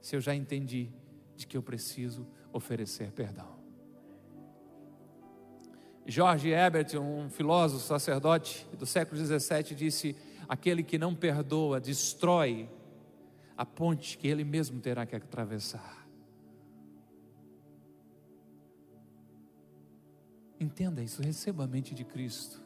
se 0.07 0.15
eu 0.15 0.21
já 0.21 0.33
entendi 0.33 0.89
de 1.35 1.49
que 1.49 1.57
eu 1.57 1.63
preciso 1.65 2.29
oferecer 2.53 3.11
perdão. 3.11 3.57
George 6.07 6.49
Herbert, 6.49 6.97
um 6.97 7.29
filósofo 7.29 7.85
sacerdote 7.85 8.65
do 8.79 8.87
século 8.87 9.21
XVII, 9.21 9.75
disse: 9.75 10.17
Aquele 10.49 10.85
que 10.85 10.97
não 10.97 11.13
perdoa 11.13 11.81
destrói 11.81 12.71
a 13.57 13.67
ponte 13.67 14.17
que 14.17 14.29
ele 14.29 14.45
mesmo 14.45 14.81
terá 14.81 15.05
que 15.05 15.17
atravessar. 15.17 16.07
Entenda 20.61 21.03
isso, 21.03 21.21
receba 21.21 21.65
a 21.65 21.67
mente 21.67 21.97
de 21.97 22.05
Cristo. 22.05 22.63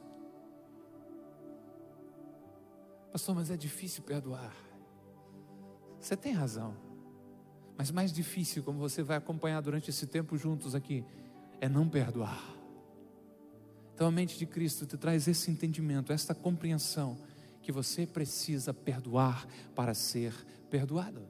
Pastor, 3.10 3.34
mas 3.34 3.50
é 3.50 3.56
difícil 3.56 4.02
perdoar. 4.02 4.54
Você 5.98 6.14
tem 6.14 6.34
razão. 6.34 6.89
Mas 7.80 7.90
mais 7.90 8.12
difícil, 8.12 8.62
como 8.62 8.78
você 8.78 9.02
vai 9.02 9.16
acompanhar 9.16 9.62
durante 9.62 9.88
esse 9.88 10.06
tempo 10.06 10.36
juntos 10.36 10.74
aqui, 10.74 11.02
é 11.62 11.66
não 11.66 11.88
perdoar. 11.88 12.44
Então 13.94 14.06
a 14.06 14.10
mente 14.10 14.38
de 14.38 14.44
Cristo 14.44 14.84
te 14.84 14.98
traz 14.98 15.26
esse 15.26 15.50
entendimento, 15.50 16.12
esta 16.12 16.34
compreensão 16.34 17.16
que 17.62 17.72
você 17.72 18.06
precisa 18.06 18.74
perdoar 18.74 19.46
para 19.74 19.94
ser 19.94 20.34
perdoado. 20.68 21.22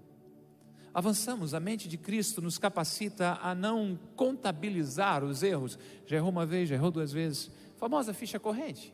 Avançamos, 0.93 1.55
a 1.55 1.61
mente 1.61 1.87
de 1.87 1.97
Cristo 1.97 2.43
nos 2.43 2.59
capacita 2.59 3.39
a 3.41 3.55
não 3.55 3.97
contabilizar 4.17 5.23
os 5.23 5.45
erros. 5.45 5.79
Já 6.05 6.17
errou 6.17 6.31
uma 6.31 6.45
vez, 6.45 6.69
já 6.69 6.75
errou 6.75 6.91
duas 6.91 7.13
vezes. 7.13 7.49
Famosa 7.77 8.13
ficha 8.13 8.41
corrente. 8.41 8.93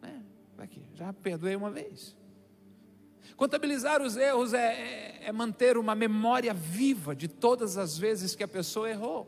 Né? 0.00 0.22
Aqui, 0.56 0.80
já 0.94 1.12
perdoei 1.12 1.54
uma 1.54 1.70
vez. 1.70 2.16
Contabilizar 3.36 4.00
os 4.00 4.16
erros 4.16 4.54
é, 4.54 4.58
é, 4.58 5.20
é, 5.26 5.32
manter 5.32 5.76
uma 5.76 5.94
memória 5.94 6.54
viva 6.54 7.14
de 7.16 7.26
todas 7.26 7.76
as 7.76 7.98
vezes 7.98 8.36
que 8.36 8.44
a 8.44 8.48
pessoa 8.48 8.88
errou. 8.88 9.26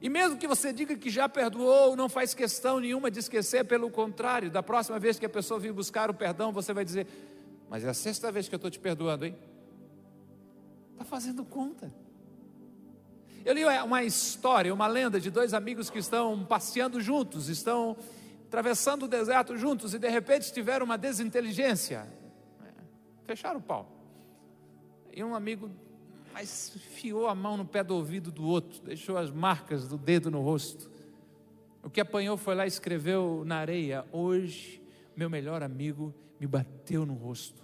E 0.00 0.08
mesmo 0.08 0.36
que 0.36 0.48
você 0.48 0.72
diga 0.72 0.96
que 0.96 1.10
já 1.10 1.28
perdoou, 1.28 1.94
não 1.94 2.08
faz 2.08 2.34
questão 2.34 2.80
nenhuma 2.80 3.10
de 3.10 3.20
esquecer, 3.20 3.64
pelo 3.64 3.90
contrário, 3.90 4.50
da 4.50 4.62
próxima 4.62 4.98
vez 4.98 5.18
que 5.18 5.26
a 5.26 5.28
pessoa 5.28 5.60
vir 5.60 5.72
buscar 5.72 6.10
o 6.10 6.14
perdão, 6.14 6.52
você 6.52 6.72
vai 6.72 6.84
dizer: 6.84 7.06
Mas 7.68 7.84
é 7.84 7.88
a 7.88 7.94
sexta 7.94 8.32
vez 8.32 8.48
que 8.48 8.54
eu 8.54 8.56
estou 8.56 8.70
te 8.70 8.80
perdoando, 8.80 9.26
hein? 9.26 9.36
Está 10.92 11.04
fazendo 11.04 11.44
conta. 11.44 11.92
Eu 13.44 13.54
li 13.54 13.64
uma 13.64 14.04
história, 14.04 14.72
uma 14.72 14.86
lenda 14.86 15.20
de 15.20 15.30
dois 15.30 15.52
amigos 15.52 15.90
que 15.90 15.98
estão 15.98 16.44
passeando 16.44 17.00
juntos, 17.00 17.48
estão 17.48 17.96
atravessando 18.52 19.04
o 19.04 19.08
deserto 19.08 19.56
juntos 19.56 19.94
e 19.94 19.98
de 19.98 20.10
repente 20.10 20.52
tiveram 20.52 20.84
uma 20.84 20.98
desinteligência. 20.98 22.06
Fecharam 23.24 23.60
o 23.60 23.62
pau. 23.62 23.90
E 25.10 25.24
um 25.24 25.34
amigo 25.34 25.70
mas 26.34 26.70
fiou 26.94 27.28
a 27.28 27.34
mão 27.34 27.56
no 27.56 27.64
pé 27.64 27.82
do 27.82 27.94
ouvido 27.94 28.30
do 28.30 28.46
outro, 28.46 28.82
deixou 28.82 29.16
as 29.16 29.30
marcas 29.30 29.86
do 29.86 29.98
dedo 29.98 30.30
no 30.30 30.40
rosto. 30.40 30.90
O 31.82 31.90
que 31.90 32.00
apanhou 32.00 32.36
foi 32.36 32.54
lá 32.54 32.64
e 32.64 32.68
escreveu 32.68 33.42
na 33.46 33.56
areia: 33.56 34.04
Hoje, 34.12 34.82
meu 35.14 35.28
melhor 35.28 35.62
amigo 35.62 36.14
me 36.38 36.46
bateu 36.46 37.04
no 37.04 37.14
rosto. 37.14 37.62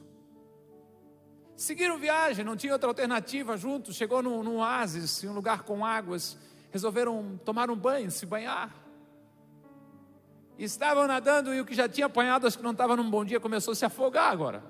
Seguiram 1.57 1.99
viagem, 1.99 2.45
não 2.45 2.57
tinha 2.57 2.73
outra 2.73 2.89
alternativa 2.89 3.57
juntos. 3.57 3.97
Chegou 3.97 4.23
num, 4.23 4.43
num 4.43 4.57
oásis, 4.57 5.23
em 5.25 5.29
um 5.29 5.33
lugar 5.35 5.65
com 5.65 5.85
águas. 5.85 6.39
Resolveram 6.71 7.39
tomar 7.45 7.71
um 7.71 7.77
banho, 7.77 8.11
se 8.11 8.27
banhar. 8.27 8.88
Estavam 10.59 11.07
nadando 11.07 11.55
e 11.55 11.61
o 11.61 11.65
que 11.65 11.75
já 11.75 11.89
tinha 11.89 12.07
apanhado, 12.07 12.47
acho 12.47 12.57
que 12.57 12.65
não 12.65 12.73
estava 12.73 12.97
num 12.97 13.09
bom 13.09 13.25
dia, 13.25 13.39
começou 13.39 13.73
a 13.73 13.75
se 13.77 13.85
afogar 13.85 14.33
agora. 14.33 14.63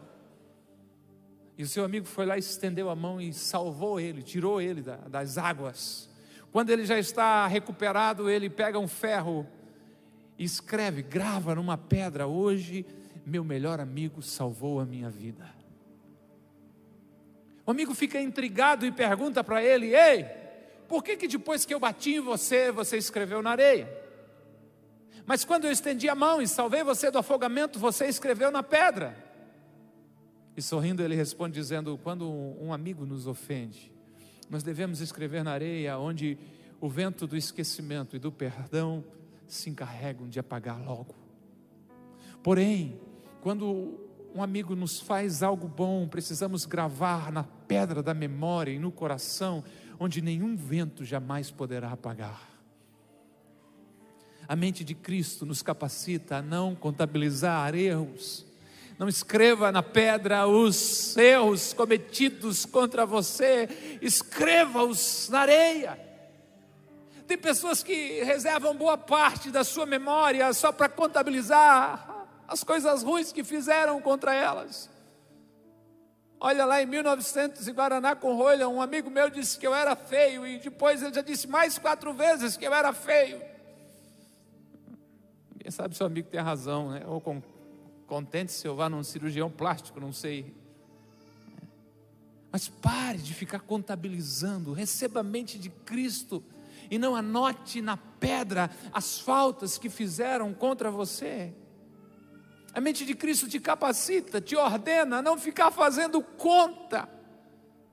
E 1.56 1.62
o 1.62 1.66
seu 1.66 1.82
amigo 1.84 2.06
foi 2.06 2.26
lá, 2.26 2.36
estendeu 2.36 2.90
a 2.90 2.94
mão 2.94 3.20
e 3.20 3.32
salvou 3.32 3.98
ele, 3.98 4.22
tirou 4.22 4.60
ele 4.60 4.82
das 5.08 5.38
águas. 5.38 6.08
Quando 6.52 6.70
ele 6.70 6.84
já 6.84 6.98
está 6.98 7.46
recuperado, 7.46 8.28
ele 8.28 8.50
pega 8.50 8.78
um 8.78 8.86
ferro 8.86 9.46
e 10.38 10.44
escreve, 10.44 11.02
grava 11.02 11.54
numa 11.54 11.78
pedra: 11.78 12.26
Hoje, 12.26 12.86
meu 13.26 13.42
melhor 13.42 13.80
amigo 13.80 14.22
salvou 14.22 14.78
a 14.80 14.84
minha 14.84 15.10
vida. 15.10 15.48
O 17.66 17.70
amigo 17.70 17.94
fica 17.94 18.20
intrigado 18.20 18.86
e 18.86 18.92
pergunta 18.92 19.42
para 19.42 19.62
ele: 19.62 19.96
Ei, 19.96 20.24
por 20.86 21.02
que, 21.02 21.16
que 21.16 21.26
depois 21.26 21.64
que 21.64 21.74
eu 21.74 21.80
bati 21.80 22.14
em 22.14 22.20
você, 22.20 22.70
você 22.70 22.96
escreveu 22.96 23.42
na 23.42 23.50
areia? 23.50 24.07
Mas 25.28 25.44
quando 25.44 25.66
eu 25.66 25.70
estendi 25.70 26.08
a 26.08 26.14
mão 26.14 26.40
e 26.40 26.48
salvei 26.48 26.82
você 26.82 27.10
do 27.10 27.18
afogamento, 27.18 27.78
você 27.78 28.06
escreveu 28.06 28.50
na 28.50 28.62
pedra. 28.62 29.14
E 30.56 30.62
sorrindo 30.62 31.02
ele 31.02 31.14
responde 31.14 31.52
dizendo: 31.52 32.00
Quando 32.02 32.26
um 32.26 32.72
amigo 32.72 33.04
nos 33.04 33.26
ofende, 33.26 33.92
nós 34.48 34.62
devemos 34.62 35.02
escrever 35.02 35.44
na 35.44 35.52
areia 35.52 35.98
onde 35.98 36.38
o 36.80 36.88
vento 36.88 37.26
do 37.26 37.36
esquecimento 37.36 38.16
e 38.16 38.18
do 38.18 38.32
perdão 38.32 39.04
se 39.46 39.68
encarregam 39.68 40.26
de 40.26 40.40
apagar 40.40 40.82
logo. 40.82 41.14
Porém, 42.42 42.98
quando 43.42 44.00
um 44.34 44.42
amigo 44.42 44.74
nos 44.74 44.98
faz 44.98 45.42
algo 45.42 45.68
bom, 45.68 46.08
precisamos 46.08 46.64
gravar 46.64 47.30
na 47.30 47.44
pedra 47.44 48.02
da 48.02 48.14
memória 48.14 48.70
e 48.70 48.78
no 48.78 48.90
coração, 48.90 49.62
onde 50.00 50.22
nenhum 50.22 50.56
vento 50.56 51.04
jamais 51.04 51.50
poderá 51.50 51.92
apagar. 51.92 52.57
A 54.48 54.56
mente 54.56 54.82
de 54.82 54.94
Cristo 54.94 55.44
nos 55.44 55.60
capacita 55.60 56.38
a 56.38 56.42
não 56.42 56.74
contabilizar 56.74 57.74
erros, 57.74 58.46
Não 58.98 59.06
escreva 59.06 59.70
na 59.70 59.80
pedra 59.80 60.48
os 60.48 61.16
erros 61.16 61.72
cometidos 61.72 62.64
contra 62.64 63.06
você, 63.06 63.68
escreva-os 64.02 65.28
na 65.28 65.40
areia. 65.40 66.00
Tem 67.24 67.38
pessoas 67.38 67.82
que 67.82 68.24
reservam 68.24 68.74
boa 68.74 68.98
parte 68.98 69.52
da 69.52 69.62
sua 69.62 69.86
memória 69.86 70.52
só 70.52 70.72
para 70.72 70.88
contabilizar 70.88 72.26
as 72.48 72.64
coisas 72.64 73.04
ruins 73.04 73.30
que 73.30 73.44
fizeram 73.44 74.00
contra 74.00 74.34
elas. 74.34 74.90
Olha 76.40 76.64
lá 76.64 76.82
em 76.82 76.86
1900 76.86 77.68
em 77.68 77.72
Guaraná 77.72 78.16
com 78.16 78.34
rolha, 78.34 78.68
um 78.68 78.80
amigo 78.80 79.10
meu 79.10 79.28
disse 79.28 79.58
que 79.58 79.66
eu 79.66 79.74
era 79.74 79.94
feio 79.94 80.46
e 80.46 80.58
depois 80.58 81.02
ele 81.02 81.14
já 81.14 81.22
disse 81.22 81.46
mais 81.46 81.78
quatro 81.78 82.12
vezes 82.14 82.56
que 82.56 82.66
eu 82.66 82.72
era 82.72 82.92
feio. 82.92 83.57
Quem 85.68 85.72
sabe 85.72 85.94
seu 85.94 86.06
amigo 86.06 86.30
tem 86.30 86.40
razão, 86.40 86.92
né? 86.92 87.02
Ou 87.06 87.22
contente 88.06 88.52
se 88.52 88.66
eu 88.66 88.74
vá 88.74 88.88
num 88.88 89.02
cirurgião 89.02 89.50
plástico, 89.50 90.00
não 90.00 90.14
sei. 90.14 90.54
Mas 92.50 92.70
pare 92.70 93.18
de 93.18 93.34
ficar 93.34 93.60
contabilizando, 93.60 94.72
receba 94.72 95.20
a 95.20 95.22
mente 95.22 95.58
de 95.58 95.68
Cristo 95.68 96.42
e 96.90 96.96
não 96.96 97.14
anote 97.14 97.82
na 97.82 97.98
pedra 97.98 98.70
as 98.94 99.20
faltas 99.20 99.76
que 99.76 99.90
fizeram 99.90 100.54
contra 100.54 100.90
você. 100.90 101.52
A 102.72 102.80
mente 102.80 103.04
de 103.04 103.14
Cristo 103.14 103.46
te 103.46 103.60
capacita, 103.60 104.40
te 104.40 104.56
ordena 104.56 105.18
a 105.18 105.22
não 105.22 105.36
ficar 105.36 105.70
fazendo 105.70 106.22
conta 106.22 107.06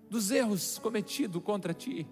dos 0.09 0.31
erros 0.31 0.77
cometidos 0.77 1.43
contra 1.43 1.73
ti. 1.73 2.07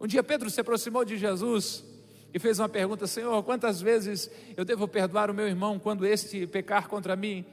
Um 0.00 0.06
dia 0.06 0.22
Pedro 0.22 0.48
se 0.48 0.60
aproximou 0.60 1.04
de 1.04 1.16
Jesus 1.16 1.95
e 2.36 2.38
fez 2.38 2.58
uma 2.58 2.68
pergunta: 2.68 3.06
Senhor, 3.06 3.42
quantas 3.42 3.80
vezes 3.80 4.30
eu 4.58 4.62
devo 4.62 4.86
perdoar 4.86 5.30
o 5.30 5.34
meu 5.34 5.48
irmão 5.48 5.78
quando 5.78 6.04
este 6.04 6.46
pecar 6.46 6.86
contra 6.86 7.16
mim? 7.16 7.46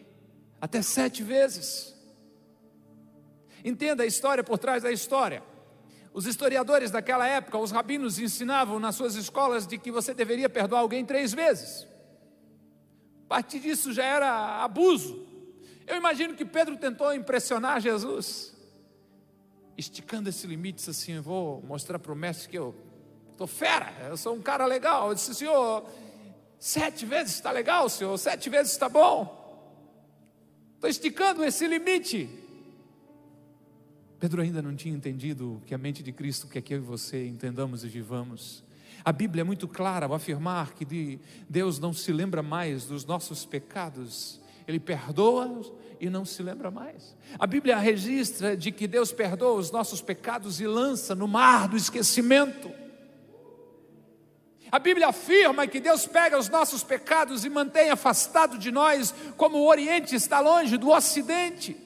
Até 0.59 0.81
sete 0.81 1.23
vezes. 1.23 1.95
Entenda 3.63 4.03
a 4.03 4.05
história 4.05 4.43
por 4.43 4.57
trás 4.57 4.83
da 4.83 4.91
história. 4.91 5.41
Os 6.13 6.25
historiadores 6.25 6.91
daquela 6.91 7.25
época, 7.25 7.57
os 7.57 7.71
rabinos 7.71 8.19
ensinavam 8.19 8.77
nas 8.77 8.95
suas 8.95 9.15
escolas 9.15 9.65
de 9.65 9.77
que 9.77 9.89
você 9.89 10.13
deveria 10.13 10.49
perdoar 10.49 10.81
alguém 10.81 11.05
três 11.05 11.33
vezes. 11.33 11.87
A 13.25 13.29
partir 13.29 13.61
disso 13.61 13.93
já 13.93 14.03
era 14.03 14.61
abuso. 14.65 15.25
Eu 15.87 15.95
imagino 15.95 16.35
que 16.35 16.43
Pedro 16.43 16.75
tentou 16.75 17.13
impressionar 17.13 17.79
Jesus, 17.79 18.53
esticando 19.77 20.27
esse 20.27 20.45
limite, 20.45 20.89
assim, 20.89 21.21
vou 21.21 21.61
mostrar 21.61 21.99
para 21.99 22.11
o 22.11 22.15
mestre 22.17 22.49
que 22.49 22.57
eu 22.57 22.75
estou 23.33 23.47
fera, 23.47 23.91
eu 24.07 24.15
sou 24.15 24.33
um 24.35 24.41
cara 24.41 24.65
legal. 24.65 25.09
Eu 25.09 25.15
disse, 25.15 25.35
senhor, 25.35 25.83
sete 26.57 27.05
vezes 27.05 27.35
está 27.35 27.51
legal, 27.51 27.89
senhor, 27.89 28.17
sete 28.17 28.49
vezes 28.49 28.71
está 28.71 28.87
bom. 28.87 29.41
Estou 30.75 30.89
esticando 30.89 31.43
esse 31.43 31.67
limite. 31.67 32.29
Pedro 34.19 34.41
ainda 34.41 34.61
não 34.61 34.75
tinha 34.75 34.95
entendido 34.95 35.61
que 35.65 35.73
a 35.73 35.77
mente 35.77 36.01
de 36.01 36.13
Cristo 36.13 36.47
que 36.47 36.73
eu 36.73 36.77
e 36.77 36.81
você 36.81 37.27
entendamos 37.27 37.83
e 37.83 37.89
vivamos. 37.89 38.63
A 39.03 39.11
Bíblia 39.11 39.41
é 39.41 39.43
muito 39.43 39.67
clara 39.67 40.05
ao 40.05 40.13
afirmar 40.13 40.73
que 40.73 41.19
Deus 41.49 41.77
não 41.79 41.91
se 41.91 42.11
lembra 42.13 42.41
mais 42.41 42.85
dos 42.85 43.03
nossos 43.03 43.45
pecados, 43.45 44.39
Ele 44.65 44.79
perdoa 44.79 45.61
e 45.99 46.09
não 46.09 46.23
se 46.23 46.41
lembra 46.41 46.71
mais. 46.71 47.15
A 47.37 47.45
Bíblia 47.45 47.77
registra 47.77 48.55
de 48.55 48.71
que 48.71 48.87
Deus 48.87 49.11
perdoa 49.11 49.59
os 49.59 49.71
nossos 49.71 50.01
pecados 50.01 50.61
e 50.61 50.67
lança 50.67 51.13
no 51.13 51.27
mar 51.27 51.67
do 51.67 51.75
esquecimento. 51.75 52.82
A 54.73 54.79
Bíblia 54.79 55.09
afirma 55.09 55.67
que 55.67 55.79
Deus 55.79 56.07
pega 56.07 56.35
os 56.35 56.49
nossos 56.49 56.83
pecados 56.83 57.45
e 57.45 57.49
mantém 57.49 57.91
afastado 57.91 58.57
de 58.57 58.71
nós, 58.71 59.13
como 59.37 59.59
o 59.59 59.67
Oriente 59.67 60.15
está 60.15 60.39
longe 60.39 60.77
do 60.77 60.89
Ocidente. 60.89 61.77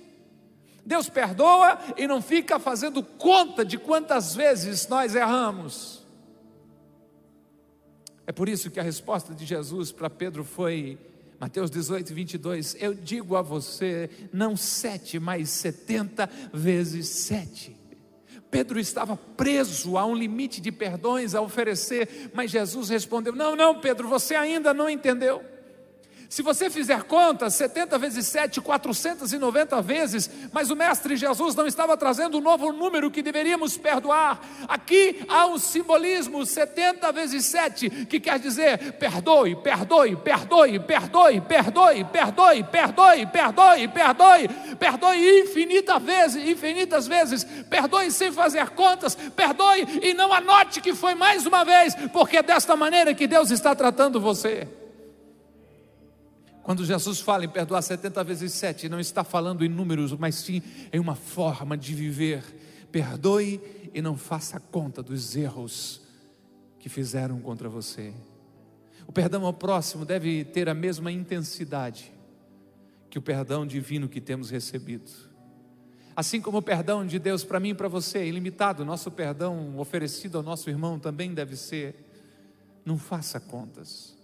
Deus 0.85 1.09
perdoa 1.09 1.77
e 1.97 2.07
não 2.07 2.21
fica 2.21 2.57
fazendo 2.57 3.03
conta 3.03 3.65
de 3.65 3.77
quantas 3.77 4.33
vezes 4.33 4.87
nós 4.87 5.15
erramos. 5.15 6.01
É 8.25 8.31
por 8.31 8.47
isso 8.47 8.71
que 8.71 8.79
a 8.79 8.83
resposta 8.83 9.35
de 9.35 9.45
Jesus 9.45 9.91
para 9.91 10.09
Pedro 10.09 10.45
foi, 10.45 10.97
Mateus 11.41 11.69
18, 11.69 12.13
22, 12.13 12.77
eu 12.79 12.93
digo 12.93 13.35
a 13.35 13.41
você, 13.41 14.09
não 14.31 14.55
sete, 14.55 15.19
mas 15.19 15.49
setenta 15.49 16.29
vezes 16.53 17.09
sete. 17.09 17.75
Pedro 18.49 18.79
estava 18.79 19.17
preso 19.17 19.97
a 19.97 20.05
um 20.05 20.15
limite 20.15 20.61
de 20.61 20.71
perdões 20.71 21.35
a 21.35 21.41
oferecer, 21.41 22.31
mas 22.33 22.51
Jesus 22.51 22.89
respondeu: 22.89 23.33
Não, 23.33 23.55
não, 23.55 23.79
Pedro, 23.79 24.07
você 24.07 24.35
ainda 24.35 24.73
não 24.73 24.89
entendeu. 24.89 25.43
Se 26.29 26.41
você 26.41 26.69
fizer 26.69 27.03
contas, 27.03 27.53
70 27.53 27.97
vezes 27.97 28.27
7, 28.27 28.59
490 28.59 29.81
vezes, 29.81 30.29
mas 30.51 30.69
o 30.69 30.75
Mestre 30.75 31.15
Jesus 31.15 31.55
não 31.55 31.65
estava 31.65 31.95
trazendo 31.95 32.37
um 32.37 32.41
novo 32.41 32.73
número 32.73 33.09
que 33.09 33.21
deveríamos 33.21 33.77
perdoar. 33.77 34.41
Aqui 34.67 35.23
há 35.29 35.47
um 35.47 35.57
simbolismo, 35.57 36.45
70 36.45 37.13
vezes 37.13 37.45
7, 37.45 37.89
que 38.07 38.19
quer 38.19 38.39
dizer 38.39 38.93
perdoe, 38.93 39.55
perdoe, 39.55 40.17
perdoe, 40.17 40.79
perdoe, 40.81 41.39
perdoe, 41.39 42.03
perdoe, 42.03 42.63
perdoe, 42.65 43.25
perdoe, 43.25 43.87
perdoe, 43.87 44.49
perdoe 44.77 45.41
infinitas 45.41 46.03
vezes, 46.03 46.49
infinitas 46.49 47.07
vezes, 47.07 47.43
perdoe 47.69 48.11
sem 48.11 48.33
fazer 48.33 48.69
contas, 48.71 49.15
perdoe 49.15 49.87
e 50.03 50.13
não 50.13 50.33
anote 50.33 50.81
que 50.81 50.93
foi 50.93 51.15
mais 51.15 51.45
uma 51.45 51.63
vez, 51.63 51.95
porque 52.11 52.37
é 52.37 52.43
desta 52.43 52.75
maneira 52.75 53.13
que 53.13 53.27
Deus 53.27 53.49
está 53.49 53.73
tratando 53.73 54.19
você. 54.19 54.67
Quando 56.67 56.83
Jesus 56.83 57.21
fala 57.21 57.45
em 57.45 57.47
perdoar 57.47 57.81
70 57.81 58.25
vezes 58.25 58.51
7, 58.51 58.89
não 58.89 58.99
está 58.99 59.23
falando 59.23 59.63
em 59.63 59.69
números, 59.69 60.11
mas 60.11 60.35
sim 60.35 60.61
em 60.91 60.99
uma 60.99 61.15
forma 61.15 61.77
de 61.77 61.95
viver. 61.95 62.43
Perdoe 62.91 63.61
e 63.93 64.01
não 64.01 64.17
faça 64.17 64.59
conta 64.59 65.01
dos 65.01 65.33
erros 65.37 66.01
que 66.77 66.89
fizeram 66.89 67.39
contra 67.39 67.69
você. 67.69 68.13
O 69.07 69.13
perdão 69.13 69.45
ao 69.45 69.53
próximo 69.53 70.03
deve 70.03 70.43
ter 70.43 70.67
a 70.67 70.73
mesma 70.73 71.09
intensidade 71.09 72.11
que 73.09 73.17
o 73.17 73.21
perdão 73.21 73.65
divino 73.65 74.09
que 74.09 74.19
temos 74.19 74.49
recebido. 74.49 75.09
Assim 76.17 76.41
como 76.41 76.57
o 76.57 76.61
perdão 76.61 77.07
de 77.07 77.17
Deus 77.17 77.45
para 77.45 77.61
mim 77.61 77.69
e 77.69 77.75
para 77.75 77.87
você 77.87 78.17
é 78.17 78.27
ilimitado, 78.27 78.83
nosso 78.83 79.09
perdão 79.09 79.79
oferecido 79.79 80.37
ao 80.37 80.43
nosso 80.43 80.69
irmão 80.69 80.99
também 80.99 81.33
deve 81.33 81.55
ser. 81.55 81.95
Não 82.83 82.97
faça 82.97 83.39
contas. 83.39 84.16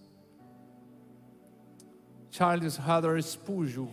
Charles 2.33 2.79
Haddon 2.79 3.21
Spurgeon 3.21 3.87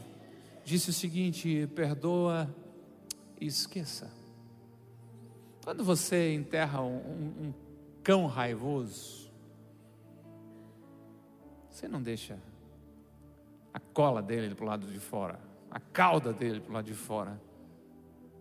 disse 0.64 0.88
o 0.88 0.92
seguinte: 0.94 1.66
perdoa 1.74 2.48
e 3.38 3.46
esqueça. 3.46 4.10
Quando 5.62 5.84
você 5.84 6.32
enterra 6.32 6.80
um, 6.80 6.96
um, 6.96 7.46
um 7.46 7.54
cão 8.02 8.26
raivoso, 8.26 9.30
você 11.68 11.86
não 11.86 12.00
deixa 12.00 12.38
a 13.74 13.78
cola 13.78 14.22
dele 14.22 14.54
para 14.54 14.64
o 14.64 14.68
lado 14.68 14.86
de 14.86 14.98
fora, 14.98 15.38
a 15.70 15.78
cauda 15.78 16.32
dele 16.32 16.60
para 16.60 16.70
o 16.70 16.72
lado 16.72 16.86
de 16.86 16.94
fora. 16.94 17.38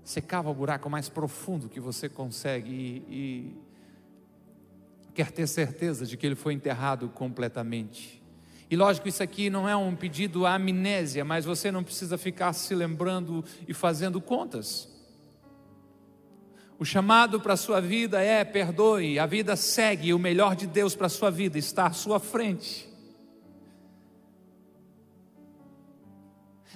Você 0.01 0.21
cava 0.21 0.49
o 0.49 0.53
buraco 0.53 0.89
mais 0.89 1.09
profundo 1.09 1.67
que 1.67 1.81
você 1.81 2.07
consegue 2.07 2.71
e, 2.71 3.53
e 5.09 5.13
quer 5.13 5.29
ter 5.29 5.45
certeza 5.45 6.05
de 6.05 6.15
que 6.15 6.25
ele 6.25 6.35
foi 6.35 6.53
enterrado 6.53 7.09
completamente. 7.09 8.18
E 8.69 8.75
lógico, 8.75 9.07
isso 9.07 9.23
aqui 9.23 9.49
não 9.49 9.67
é 9.67 9.75
um 9.75 9.95
pedido 9.95 10.45
à 10.45 10.53
amnésia, 10.53 11.25
mas 11.25 11.43
você 11.43 11.71
não 11.71 11.83
precisa 11.83 12.17
ficar 12.17 12.53
se 12.53 12.75
lembrando 12.75 13.43
e 13.67 13.73
fazendo 13.73 14.21
contas. 14.21 14.87
O 16.77 16.85
chamado 16.85 17.41
para 17.41 17.53
a 17.53 17.57
sua 17.57 17.81
vida 17.81 18.21
é 18.21 18.43
perdoe, 18.45 19.17
a 19.17 19.25
vida 19.25 19.55
segue, 19.55 20.13
o 20.13 20.19
melhor 20.19 20.55
de 20.55 20.67
Deus 20.67 20.95
para 20.95 21.07
a 21.07 21.09
sua 21.09 21.31
vida 21.31 21.57
está 21.57 21.87
à 21.87 21.91
sua 21.91 22.19
frente. 22.19 22.87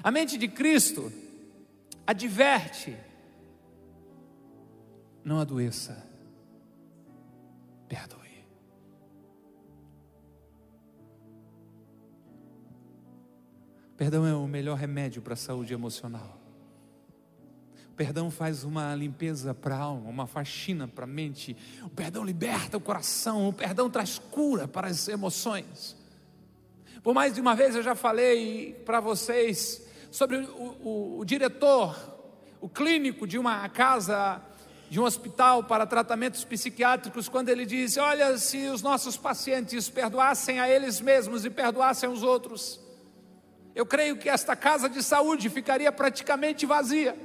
A 0.03 0.11
mente 0.11 0.37
de 0.37 0.47
Cristo 0.47 1.11
adverte, 2.05 2.97
não 5.23 5.39
adoeça, 5.39 6.05
perdoe. 7.87 8.22
Perdão 14.03 14.27
é 14.27 14.35
o 14.35 14.45
melhor 14.45 14.77
remédio 14.77 15.21
para 15.21 15.33
a 15.33 15.37
saúde 15.37 15.73
emocional. 15.73 16.37
O 17.89 17.93
perdão 17.95 18.29
faz 18.29 18.65
uma 18.65 18.93
limpeza 18.93 19.53
para 19.53 19.77
a 19.77 19.79
alma, 19.79 20.09
uma 20.09 20.27
faxina 20.27 20.89
para 20.89 21.05
a 21.05 21.07
mente. 21.07 21.55
O 21.85 21.89
perdão 21.89 22.25
liberta 22.25 22.75
o 22.75 22.81
coração. 22.81 23.47
O 23.47 23.53
perdão 23.53 23.89
traz 23.89 24.19
cura 24.19 24.67
para 24.67 24.89
as 24.89 25.07
emoções. 25.07 25.95
Por 27.01 27.13
mais 27.13 27.33
de 27.33 27.39
uma 27.39 27.55
vez 27.55 27.77
eu 27.77 27.81
já 27.81 27.95
falei 27.95 28.73
para 28.85 28.99
vocês 28.99 29.87
sobre 30.11 30.35
o, 30.35 30.75
o, 30.83 31.19
o 31.19 31.23
diretor, 31.23 31.97
o 32.59 32.67
clínico 32.67 33.25
de 33.25 33.39
uma 33.39 33.69
casa 33.69 34.41
de 34.89 34.99
um 34.99 35.05
hospital 35.05 35.63
para 35.63 35.85
tratamentos 35.85 36.43
psiquiátricos, 36.43 37.29
quando 37.29 37.47
ele 37.47 37.65
disse: 37.65 38.01
Olha, 38.01 38.37
se 38.37 38.67
os 38.67 38.81
nossos 38.81 39.15
pacientes 39.15 39.87
perdoassem 39.87 40.59
a 40.59 40.67
eles 40.67 40.99
mesmos 40.99 41.45
e 41.45 41.49
perdoassem 41.49 42.09
os 42.09 42.21
outros, 42.21 42.83
eu 43.75 43.85
creio 43.85 44.17
que 44.17 44.29
esta 44.29 44.55
casa 44.55 44.87
de 44.87 45.01
saúde 45.01 45.49
ficaria 45.49 45.91
praticamente 45.91 46.65
vazia. 46.65 47.15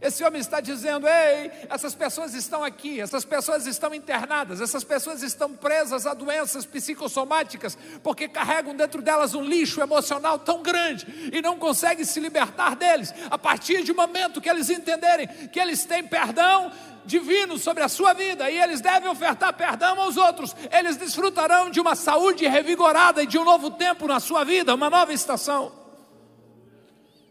Esse 0.00 0.22
homem 0.22 0.40
está 0.40 0.60
dizendo: 0.60 1.06
ei, 1.08 1.50
essas 1.68 1.94
pessoas 1.94 2.34
estão 2.34 2.62
aqui, 2.62 3.00
essas 3.00 3.24
pessoas 3.24 3.66
estão 3.66 3.94
internadas, 3.94 4.60
essas 4.60 4.84
pessoas 4.84 5.22
estão 5.22 5.52
presas 5.52 6.06
a 6.06 6.14
doenças 6.14 6.64
psicossomáticas, 6.64 7.76
porque 8.02 8.28
carregam 8.28 8.74
dentro 8.74 9.02
delas 9.02 9.34
um 9.34 9.42
lixo 9.42 9.80
emocional 9.80 10.38
tão 10.38 10.62
grande 10.62 11.30
e 11.32 11.42
não 11.42 11.58
conseguem 11.58 12.04
se 12.04 12.20
libertar 12.20 12.76
deles. 12.76 13.12
A 13.30 13.38
partir 13.38 13.82
de 13.82 13.92
momento 13.92 14.40
que 14.40 14.48
eles 14.48 14.70
entenderem 14.70 15.26
que 15.48 15.58
eles 15.58 15.84
têm 15.84 16.04
perdão 16.04 16.70
divino 17.04 17.56
sobre 17.56 17.82
a 17.82 17.88
sua 17.88 18.12
vida 18.12 18.50
e 18.50 18.60
eles 18.60 18.82
devem 18.82 19.08
ofertar 19.08 19.54
perdão 19.54 19.98
aos 20.00 20.16
outros, 20.16 20.54
eles 20.70 20.96
desfrutarão 20.96 21.70
de 21.70 21.80
uma 21.80 21.96
saúde 21.96 22.46
revigorada 22.46 23.22
e 23.22 23.26
de 23.26 23.38
um 23.38 23.44
novo 23.44 23.70
tempo 23.70 24.06
na 24.06 24.20
sua 24.20 24.44
vida, 24.44 24.74
uma 24.74 24.90
nova 24.90 25.12
estação. 25.12 25.77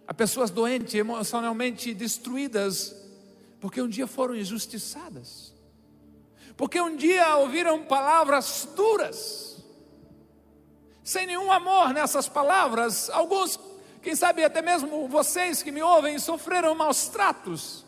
Há 0.08 0.14
pessoas 0.14 0.50
doentes, 0.50 0.96
emocionalmente 0.96 1.94
destruídas, 1.94 2.96
porque 3.60 3.82
um 3.82 3.90
dia 3.90 4.08
foram 4.08 4.36
injustiçadas, 4.36 5.54
porque 6.56 6.80
um 6.80 6.96
dia 6.96 7.36
ouviram 7.36 7.84
palavras 7.84 8.70
duras, 8.74 9.58
sem 11.04 11.28
nenhum 11.28 11.52
amor 11.52 11.94
nessas 11.94 12.30
palavras. 12.30 13.10
Alguns, 13.10 13.60
quem 14.02 14.16
sabe 14.16 14.46
até 14.46 14.62
mesmo 14.62 15.10
vocês 15.10 15.62
que 15.62 15.72
me 15.72 15.82
ouvem, 15.82 16.18
sofreram 16.20 16.74
maus 16.74 17.10
tratos. 17.10 17.86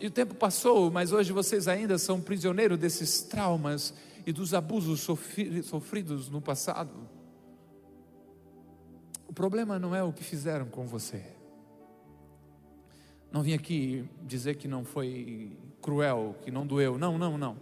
E 0.00 0.06
o 0.06 0.10
tempo 0.10 0.34
passou, 0.34 0.90
mas 0.90 1.12
hoje 1.12 1.32
vocês 1.32 1.68
ainda 1.68 1.98
são 1.98 2.20
prisioneiros 2.20 2.78
desses 2.78 3.20
traumas 3.20 3.92
e 4.26 4.32
dos 4.32 4.54
abusos 4.54 5.00
sofridos 5.00 6.28
no 6.28 6.40
passado. 6.40 7.15
O 9.26 9.32
problema 9.32 9.78
não 9.78 9.94
é 9.94 10.02
o 10.02 10.12
que 10.12 10.22
fizeram 10.22 10.66
com 10.66 10.86
você. 10.86 11.22
Não 13.32 13.42
vim 13.42 13.52
aqui 13.52 14.08
dizer 14.22 14.56
que 14.56 14.68
não 14.68 14.84
foi 14.84 15.56
cruel, 15.82 16.36
que 16.42 16.50
não 16.50 16.66
doeu. 16.66 16.96
Não, 16.96 17.18
não, 17.18 17.36
não. 17.36 17.56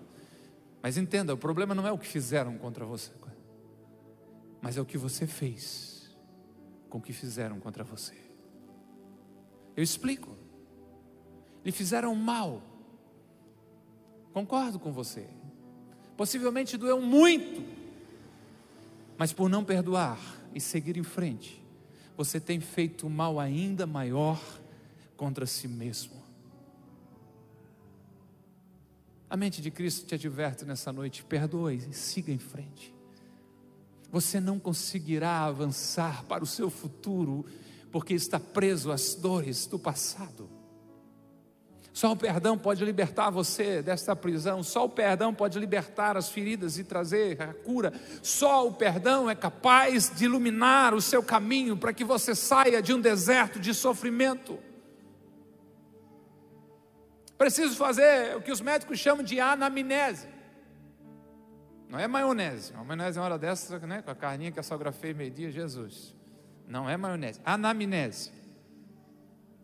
Mas 0.82 0.96
entenda, 0.98 1.32
o 1.32 1.38
problema 1.38 1.74
não 1.74 1.86
é 1.86 1.92
o 1.92 1.98
que 1.98 2.06
fizeram 2.06 2.58
contra 2.58 2.84
você, 2.84 3.10
mas 4.60 4.76
é 4.76 4.80
o 4.80 4.84
que 4.84 4.98
você 4.98 5.26
fez 5.26 6.14
com 6.90 6.98
o 6.98 7.00
que 7.00 7.12
fizeram 7.12 7.58
contra 7.58 7.82
você. 7.82 8.14
Eu 9.76 9.82
explico. 9.82 10.36
Lhe 11.64 11.72
fizeram 11.72 12.14
mal. 12.14 12.62
Concordo 14.32 14.78
com 14.78 14.92
você. 14.92 15.26
Possivelmente 16.16 16.76
doeu 16.76 17.00
muito, 17.00 17.64
mas 19.16 19.32
por 19.32 19.48
não 19.48 19.64
perdoar, 19.64 20.18
e 20.54 20.60
seguir 20.60 20.96
em 20.96 21.02
frente, 21.02 21.62
você 22.16 22.38
tem 22.38 22.60
feito 22.60 23.10
mal 23.10 23.40
ainda 23.40 23.86
maior 23.86 24.40
contra 25.16 25.46
si 25.46 25.66
mesmo. 25.66 26.22
A 29.28 29.36
mente 29.36 29.60
de 29.60 29.70
Cristo 29.70 30.06
te 30.06 30.14
adverte 30.14 30.64
nessa 30.64 30.92
noite: 30.92 31.24
perdoe 31.24 31.76
e 31.90 31.92
siga 31.92 32.30
em 32.30 32.38
frente. 32.38 32.94
Você 34.12 34.38
não 34.38 34.60
conseguirá 34.60 35.44
avançar 35.44 36.24
para 36.24 36.44
o 36.44 36.46
seu 36.46 36.70
futuro 36.70 37.44
porque 37.90 38.14
está 38.14 38.38
preso 38.38 38.92
às 38.92 39.14
dores 39.14 39.66
do 39.66 39.78
passado. 39.78 40.48
Só 41.94 42.10
o 42.10 42.16
perdão 42.16 42.58
pode 42.58 42.84
libertar 42.84 43.30
você 43.30 43.80
desta 43.80 44.16
prisão, 44.16 44.64
só 44.64 44.84
o 44.84 44.88
perdão 44.88 45.32
pode 45.32 45.56
libertar 45.60 46.16
as 46.16 46.28
feridas 46.28 46.76
e 46.76 46.82
trazer 46.82 47.40
a 47.40 47.54
cura. 47.54 47.92
Só 48.20 48.66
o 48.66 48.72
perdão 48.72 49.30
é 49.30 49.34
capaz 49.36 50.10
de 50.12 50.24
iluminar 50.24 50.92
o 50.92 51.00
seu 51.00 51.22
caminho 51.22 51.76
para 51.76 51.92
que 51.92 52.02
você 52.02 52.34
saia 52.34 52.82
de 52.82 52.92
um 52.92 53.00
deserto 53.00 53.60
de 53.60 53.72
sofrimento. 53.72 54.58
Preciso 57.38 57.76
fazer 57.76 58.36
o 58.36 58.42
que 58.42 58.50
os 58.50 58.60
médicos 58.60 58.98
chamam 58.98 59.24
de 59.24 59.38
anamnese. 59.38 60.26
Não 61.88 62.00
é 62.00 62.08
maionese. 62.08 62.72
A 62.74 62.82
maionese 62.82 63.18
é 63.18 63.20
uma 63.20 63.26
hora 63.26 63.38
dessa, 63.38 63.78
né, 63.78 64.02
com 64.02 64.10
a 64.10 64.16
carninha 64.16 64.50
que 64.50 64.58
a 64.58 64.64
sogra 64.64 64.90
fez 64.90 65.16
meio-dia, 65.16 65.48
Jesus. 65.48 66.12
Não 66.66 66.90
é 66.90 66.96
maionese. 66.96 67.40
Anamnese. 67.44 68.32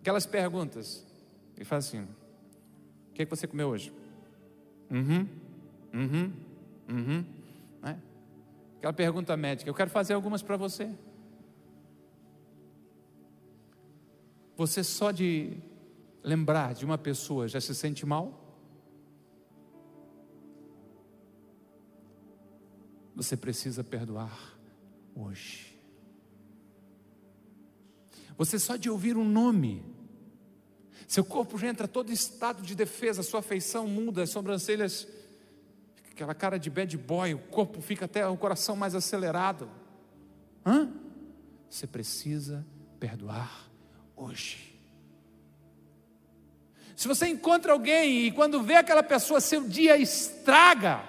Aquelas 0.01 0.27
perguntas. 0.27 1.05
Ele 1.57 1.64
faz 1.64 1.87
assim: 1.87 2.09
que, 3.21 3.23
é 3.23 3.27
que 3.27 3.37
você 3.37 3.47
comeu 3.47 3.69
hoje? 3.69 3.93
Uhum, 4.91 5.29
uhum, 5.93 6.33
uhum. 6.89 7.25
Né? 7.83 8.01
Aquela 8.79 8.93
pergunta 8.95 9.37
médica. 9.37 9.69
Eu 9.69 9.75
quero 9.75 9.91
fazer 9.91 10.15
algumas 10.15 10.43
para 10.43 10.57
você. 10.57 10.91
Você 14.57 14.83
só 14.83 15.11
de 15.11 15.59
lembrar 16.23 16.73
de 16.73 16.85
uma 16.85 16.97
pessoa 16.97 17.47
já 17.47 17.61
se 17.61 17.75
sente 17.75 18.07
mal? 18.07 18.39
Você 23.15 23.37
precisa 23.37 23.85
perdoar 23.85 24.59
hoje. 25.15 25.79
Você 28.39 28.59
só 28.59 28.77
de 28.77 28.89
ouvir 28.89 29.15
um 29.19 29.29
nome 29.29 29.85
seu 31.11 31.25
corpo 31.25 31.59
já 31.59 31.66
entra 31.66 31.88
todo 31.88 32.11
em 32.11 32.14
estado 32.14 32.62
de 32.62 32.73
defesa, 32.73 33.25
sua 33.25 33.42
feição 33.42 33.85
muda, 33.88 34.23
as 34.23 34.31
sobrancelhas, 34.31 35.09
aquela 36.09 36.37
cara 36.37 36.57
de 36.57 36.70
bad 36.70 36.96
boy, 36.96 37.35
o 37.35 37.38
corpo 37.40 37.81
fica 37.83 38.05
até 38.05 38.25
o 38.29 38.37
coração 38.37 38.77
mais 38.77 38.94
acelerado. 38.94 39.68
Hã? 40.64 40.88
Você 41.68 41.85
precisa 41.85 42.64
perdoar 43.01 43.68
hoje. 44.14 44.81
Se 46.94 47.09
você 47.09 47.27
encontra 47.27 47.73
alguém 47.73 48.27
e 48.27 48.31
quando 48.31 48.62
vê 48.62 48.77
aquela 48.77 49.03
pessoa, 49.03 49.40
seu 49.40 49.66
dia 49.66 49.96
estraga. 49.96 51.03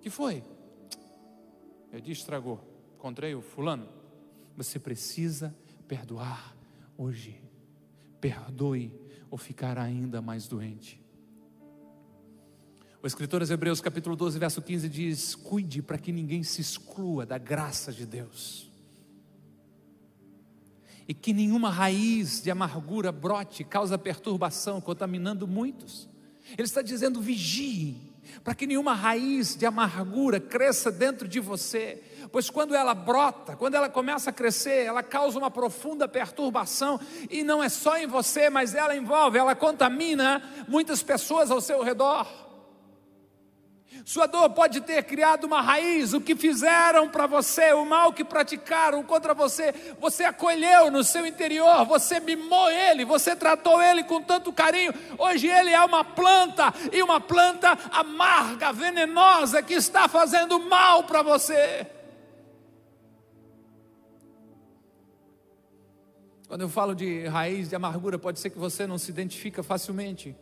que 0.00 0.10
foi? 0.10 0.44
Meu 1.90 2.00
dia 2.00 2.12
estragou. 2.12 2.60
Encontrei 2.94 3.34
o 3.34 3.42
fulano. 3.42 3.88
Você 4.56 4.78
precisa 4.78 5.52
perdoar 5.88 6.54
hoje 6.96 7.47
perdoe 8.20 8.92
ou 9.30 9.38
ficará 9.38 9.82
ainda 9.82 10.20
mais 10.20 10.46
doente. 10.46 11.00
O 13.02 13.06
escritor 13.06 13.40
aos 13.40 13.50
Hebreus, 13.50 13.80
capítulo 13.80 14.16
12, 14.16 14.38
verso 14.38 14.60
15 14.60 14.88
diz: 14.88 15.34
Cuide 15.34 15.80
para 15.80 15.98
que 15.98 16.10
ninguém 16.10 16.42
se 16.42 16.60
exclua 16.60 17.24
da 17.24 17.38
graça 17.38 17.92
de 17.92 18.04
Deus, 18.04 18.68
e 21.06 21.14
que 21.14 21.32
nenhuma 21.32 21.70
raiz 21.70 22.42
de 22.42 22.50
amargura 22.50 23.12
brote, 23.12 23.62
causa 23.62 23.96
perturbação, 23.96 24.80
contaminando 24.80 25.46
muitos. 25.46 26.08
Ele 26.52 26.64
está 26.64 26.82
dizendo: 26.82 27.20
vigie, 27.20 28.07
para 28.42 28.54
que 28.54 28.66
nenhuma 28.66 28.94
raiz 28.94 29.56
de 29.56 29.66
amargura 29.66 30.40
cresça 30.40 30.90
dentro 30.90 31.28
de 31.28 31.40
você, 31.40 32.02
pois 32.32 32.50
quando 32.50 32.74
ela 32.74 32.94
brota, 32.94 33.56
quando 33.56 33.74
ela 33.74 33.88
começa 33.88 34.30
a 34.30 34.32
crescer, 34.32 34.84
ela 34.84 35.02
causa 35.02 35.38
uma 35.38 35.50
profunda 35.50 36.08
perturbação, 36.08 37.00
e 37.30 37.42
não 37.42 37.62
é 37.62 37.68
só 37.68 37.96
em 37.98 38.06
você, 38.06 38.48
mas 38.50 38.74
ela 38.74 38.96
envolve, 38.96 39.38
ela 39.38 39.54
contamina 39.54 40.42
muitas 40.66 41.02
pessoas 41.02 41.50
ao 41.50 41.60
seu 41.60 41.82
redor. 41.82 42.47
Sua 44.04 44.26
dor 44.26 44.50
pode 44.50 44.80
ter 44.80 45.02
criado 45.02 45.44
uma 45.44 45.60
raiz, 45.60 46.12
o 46.12 46.20
que 46.20 46.36
fizeram 46.36 47.08
para 47.08 47.26
você, 47.26 47.72
o 47.72 47.84
mal 47.84 48.12
que 48.12 48.22
praticaram 48.22 49.02
contra 49.02 49.34
você, 49.34 49.74
você 49.98 50.24
acolheu 50.24 50.90
no 50.90 51.02
seu 51.02 51.26
interior, 51.26 51.84
você 51.84 52.20
mimou 52.20 52.70
ele, 52.70 53.04
você 53.04 53.34
tratou 53.34 53.82
ele 53.82 54.04
com 54.04 54.22
tanto 54.22 54.52
carinho. 54.52 54.92
Hoje 55.18 55.46
ele 55.46 55.70
é 55.70 55.80
uma 55.82 56.04
planta, 56.04 56.72
e 56.92 57.02
uma 57.02 57.20
planta 57.20 57.78
amarga, 57.90 58.72
venenosa, 58.72 59.62
que 59.62 59.74
está 59.74 60.06
fazendo 60.06 60.60
mal 60.60 61.04
para 61.04 61.22
você. 61.22 61.86
Quando 66.46 66.62
eu 66.62 66.68
falo 66.68 66.94
de 66.94 67.26
raiz 67.26 67.68
de 67.68 67.76
amargura, 67.76 68.18
pode 68.18 68.40
ser 68.40 68.50
que 68.50 68.58
você 68.58 68.86
não 68.86 68.96
se 68.96 69.10
identifica 69.10 69.62
facilmente, 69.62 70.34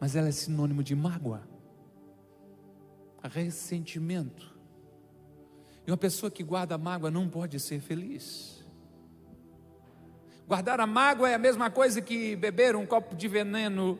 mas 0.00 0.16
ela 0.16 0.28
é 0.28 0.32
sinônimo 0.32 0.82
de 0.82 0.94
mágoa, 0.94 1.46
ressentimento. 3.28 4.54
E 5.86 5.90
uma 5.90 5.96
pessoa 5.96 6.30
que 6.30 6.42
guarda 6.42 6.76
mágoa 6.76 7.10
não 7.10 7.28
pode 7.28 7.60
ser 7.60 7.80
feliz. 7.80 8.64
Guardar 10.46 10.80
a 10.80 10.86
mágoa 10.86 11.28
é 11.28 11.34
a 11.34 11.38
mesma 11.38 11.70
coisa 11.70 12.00
que 12.00 12.36
beber 12.36 12.76
um 12.76 12.86
copo 12.86 13.14
de 13.14 13.28
veneno 13.28 13.98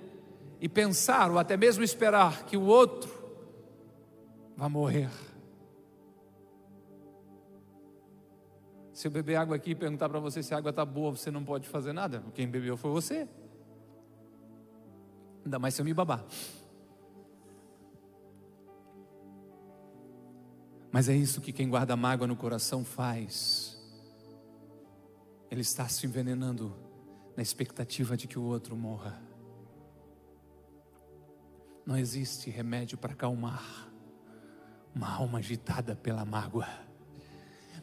e 0.61 0.69
pensar, 0.69 1.31
ou 1.31 1.39
até 1.39 1.57
mesmo 1.57 1.83
esperar, 1.83 2.45
que 2.45 2.57
o 2.57 2.63
outro 2.63 3.11
vai 4.57 4.69
morrer. 4.69 5.11
Se 8.93 9.07
eu 9.09 9.11
beber 9.11 9.37
água 9.37 9.57
aqui 9.57 9.73
e 9.73 9.75
perguntar 9.75 10.09
para 10.09 10.19
você 10.19 10.43
se 10.43 10.55
a 10.55 10.57
água 10.57 10.71
está 10.71 10.85
boa, 10.85 11.11
você 11.11 11.31
não 11.31 11.45
pode 11.45 11.69
fazer 11.69 11.93
nada. 11.93 12.23
Quem 12.33 12.49
bebeu 12.49 12.77
foi 12.77 12.91
você. 12.91 13.29
Ainda 15.45 15.59
mais 15.59 15.75
se 15.75 15.83
eu 15.83 15.85
me 15.85 15.93
babar. 15.93 16.25
Mas 20.91 21.09
é 21.09 21.17
isso 21.17 21.41
que 21.41 21.53
quem 21.53 21.69
guarda 21.69 21.97
mágoa 21.97 22.27
no 22.27 22.37
coração 22.37 22.85
faz. 22.85 23.77
Ele 25.51 25.61
está 25.61 25.89
se 25.89 26.07
envenenando 26.07 26.75
na 27.37 27.43
expectativa 27.43 28.17
de 28.17 28.27
que 28.27 28.39
o 28.39 28.43
outro 28.43 28.77
morra. 28.77 29.21
Não 31.85 31.97
existe 31.97 32.51
remédio 32.51 32.99
para 32.99 33.13
acalmar 33.13 33.87
uma 34.95 35.13
alma 35.13 35.39
agitada 35.39 35.95
pela 35.95 36.25
mágoa, 36.25 36.67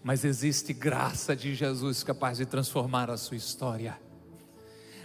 mas 0.03 0.25
existe 0.25 0.73
graça 0.73 1.35
de 1.35 1.53
Jesus 1.53 2.03
capaz 2.03 2.39
de 2.39 2.45
transformar 2.45 3.09
a 3.09 3.17
sua 3.17 3.37
história. 3.37 3.97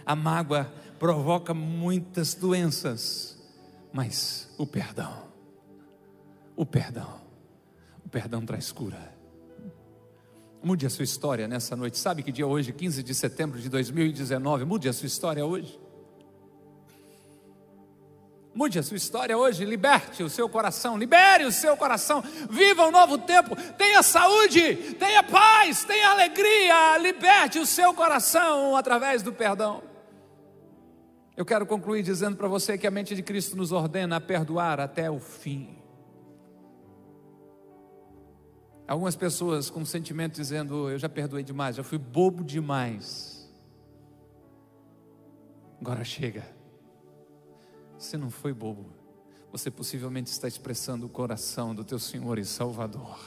A 0.05 0.15
mágoa 0.15 0.65
provoca 0.97 1.53
muitas 1.53 2.33
doenças, 2.33 3.37
mas 3.93 4.53
o 4.57 4.65
perdão, 4.65 5.29
o 6.55 6.65
perdão, 6.65 7.21
o 8.09 8.11
perdão 8.11 8.43
traz 8.43 8.71
cura. 8.71 9.13
Mude 10.63 10.83
a 10.83 10.89
sua 10.89 11.03
história 11.03 11.47
nessa 11.47 11.75
noite. 11.75 11.99
Sabe 11.99 12.23
que 12.23 12.31
dia 12.31 12.43
é 12.43 12.47
hoje, 12.47 12.73
15 12.73 13.03
de 13.03 13.13
setembro 13.13 13.59
de 13.59 13.69
2019? 13.69 14.65
Mude 14.65 14.89
a 14.89 14.93
sua 14.93 15.05
história 15.05 15.45
hoje. 15.45 15.79
Mude 18.51 18.79
a 18.79 18.83
sua 18.83 18.97
história 18.97 19.37
hoje, 19.37 19.63
liberte 19.63 20.23
o 20.23 20.29
seu 20.29 20.49
coração, 20.49 20.97
libere 20.97 21.45
o 21.45 21.51
seu 21.51 21.77
coração, 21.77 22.23
viva 22.49 22.87
um 22.87 22.91
novo 22.91 23.19
tempo, 23.19 23.55
tenha 23.77 24.01
saúde, 24.01 24.95
tenha 24.95 25.21
paz, 25.21 25.83
tenha 25.83 26.09
alegria, 26.09 26.97
liberte 26.97 27.59
o 27.59 27.65
seu 27.65 27.93
coração 27.93 28.75
através 28.75 29.21
do 29.21 29.31
perdão. 29.31 29.83
Eu 31.37 31.45
quero 31.45 31.63
concluir 31.67 32.01
dizendo 32.01 32.35
para 32.35 32.47
você 32.47 32.75
que 32.75 32.87
a 32.87 32.91
mente 32.91 33.13
de 33.13 33.21
Cristo 33.21 33.55
nos 33.55 33.71
ordena 33.71 34.15
a 34.15 34.19
perdoar 34.19 34.79
até 34.79 35.11
o 35.11 35.19
fim. 35.19 35.79
Algumas 38.89 39.15
pessoas 39.15 39.69
com 39.69 39.85
sentimento 39.85 40.35
dizendo: 40.35 40.89
Eu 40.89 40.97
já 40.97 41.07
perdoei 41.07 41.43
demais, 41.43 41.75
já 41.75 41.83
fui 41.83 41.97
bobo 41.97 42.43
demais. 42.43 43.49
Agora 45.79 46.03
chega. 46.03 46.45
Você 47.97 48.17
não 48.17 48.29
foi 48.29 48.53
bobo. 48.53 48.85
Você 49.51 49.69
possivelmente 49.69 50.29
está 50.29 50.47
expressando 50.47 51.05
o 51.05 51.09
coração 51.09 51.73
do 51.73 51.83
teu 51.83 51.99
Senhor 51.99 52.37
e 52.37 52.45
Salvador. 52.45 53.19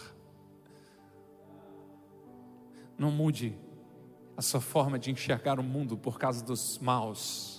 Não 2.98 3.10
mude 3.10 3.58
a 4.36 4.42
sua 4.42 4.60
forma 4.60 4.98
de 4.98 5.10
enxergar 5.10 5.58
o 5.58 5.62
mundo 5.62 5.96
por 5.96 6.18
causa 6.18 6.44
dos 6.44 6.78
maus 6.78 7.52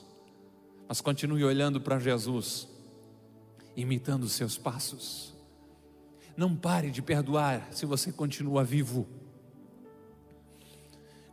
mas 0.87 1.01
continue 1.01 1.43
olhando 1.43 1.81
para 1.81 1.97
Jesus, 1.97 2.67
imitando 3.75 4.25
os 4.25 4.33
seus 4.33 4.57
passos. 4.59 5.32
Não 6.35 6.55
pare 6.55 6.89
de 6.89 7.01
perdoar 7.01 7.67
se 7.71 7.85
você 7.85 8.11
continua 8.11 8.63
vivo. 8.63 9.07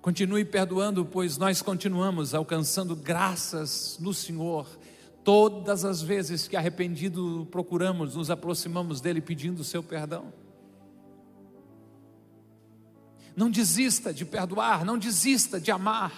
Continue 0.02 0.44
perdoando, 0.44 1.04
pois 1.04 1.36
nós 1.36 1.60
continuamos 1.60 2.34
alcançando 2.34 2.96
graças 2.96 3.98
no 4.00 4.14
Senhor. 4.14 4.66
Todas 5.22 5.84
as 5.84 6.00
vezes 6.00 6.48
que 6.48 6.56
arrependido 6.56 7.46
procuramos, 7.50 8.16
nos 8.16 8.30
aproximamos 8.30 9.00
dele 9.00 9.20
pedindo 9.20 9.60
o 9.60 9.64
seu 9.64 9.82
perdão. 9.82 10.32
Não 13.36 13.50
desista 13.50 14.12
de 14.12 14.24
perdoar, 14.24 14.84
não 14.84 14.98
desista 14.98 15.60
de 15.60 15.70
amar. 15.70 16.12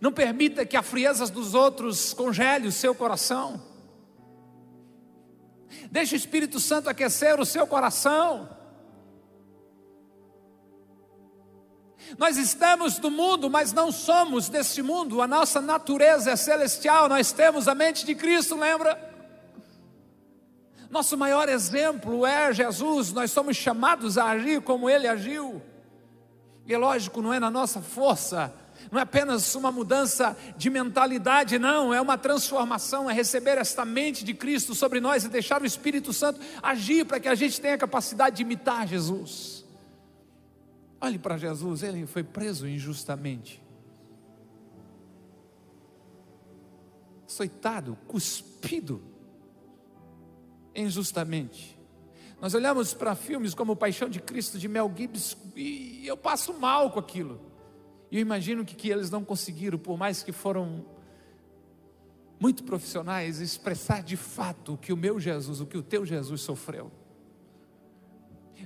Não 0.00 0.12
permita 0.12 0.66
que 0.66 0.76
a 0.76 0.82
frieza 0.82 1.26
dos 1.26 1.54
outros 1.54 2.12
congele 2.12 2.68
o 2.68 2.72
seu 2.72 2.94
coração. 2.94 3.75
Deixe 5.90 6.14
o 6.14 6.16
Espírito 6.16 6.58
Santo 6.60 6.88
aquecer 6.88 7.38
o 7.40 7.46
seu 7.46 7.66
coração. 7.66 8.48
Nós 12.18 12.36
estamos 12.36 12.98
no 12.98 13.10
mundo, 13.10 13.50
mas 13.50 13.72
não 13.72 13.90
somos 13.90 14.48
deste 14.48 14.82
mundo. 14.82 15.20
A 15.20 15.26
nossa 15.26 15.60
natureza 15.60 16.30
é 16.30 16.36
celestial. 16.36 17.08
Nós 17.08 17.32
temos 17.32 17.66
a 17.66 17.74
mente 17.74 18.06
de 18.06 18.14
Cristo, 18.14 18.56
lembra? 18.56 19.14
Nosso 20.88 21.16
maior 21.16 21.48
exemplo 21.48 22.24
é 22.24 22.52
Jesus. 22.52 23.12
Nós 23.12 23.30
somos 23.30 23.56
chamados 23.56 24.16
a 24.16 24.26
agir 24.26 24.62
como 24.62 24.88
Ele 24.88 25.08
agiu. 25.08 25.60
E 26.66 26.76
lógico, 26.76 27.20
não 27.22 27.32
é 27.32 27.40
na 27.40 27.50
nossa 27.50 27.80
força, 27.80 28.52
não 28.90 28.98
é 28.98 29.02
apenas 29.02 29.54
uma 29.54 29.72
mudança 29.72 30.36
de 30.56 30.70
mentalidade, 30.70 31.58
não, 31.58 31.92
é 31.92 32.00
uma 32.00 32.16
transformação, 32.16 33.10
é 33.10 33.12
receber 33.14 33.58
esta 33.58 33.84
mente 33.84 34.24
de 34.24 34.34
Cristo 34.34 34.74
sobre 34.74 35.00
nós 35.00 35.24
e 35.24 35.28
deixar 35.28 35.62
o 35.62 35.66
Espírito 35.66 36.12
Santo 36.12 36.40
agir 36.62 37.04
para 37.04 37.20
que 37.20 37.28
a 37.28 37.34
gente 37.34 37.60
tenha 37.60 37.74
a 37.74 37.78
capacidade 37.78 38.36
de 38.36 38.42
imitar 38.42 38.86
Jesus. 38.86 39.64
Olhe 41.00 41.18
para 41.18 41.36
Jesus, 41.36 41.82
ele 41.82 42.06
foi 42.06 42.22
preso 42.22 42.66
injustamente, 42.66 43.62
açoitado, 47.26 47.98
cuspido 48.06 49.02
injustamente. 50.74 51.76
Nós 52.40 52.54
olhamos 52.54 52.92
para 52.92 53.14
filmes 53.14 53.54
como 53.54 53.74
Paixão 53.74 54.08
de 54.08 54.20
Cristo 54.20 54.58
de 54.58 54.68
Mel 54.68 54.92
Gibson 54.94 55.36
e 55.56 56.06
eu 56.06 56.16
passo 56.16 56.52
mal 56.54 56.90
com 56.90 56.98
aquilo. 56.98 57.40
E 58.10 58.16
eu 58.16 58.20
imagino 58.20 58.64
que, 58.64 58.74
que 58.74 58.88
eles 58.88 59.10
não 59.10 59.24
conseguiram, 59.24 59.78
por 59.78 59.98
mais 59.98 60.22
que 60.22 60.32
foram 60.32 60.84
muito 62.38 62.64
profissionais, 62.64 63.40
expressar 63.40 64.02
de 64.02 64.16
fato 64.16 64.74
o 64.74 64.78
que 64.78 64.92
o 64.92 64.96
meu 64.96 65.18
Jesus, 65.18 65.60
o 65.60 65.66
que 65.66 65.78
o 65.78 65.82
teu 65.82 66.04
Jesus 66.04 66.40
sofreu. 66.42 66.90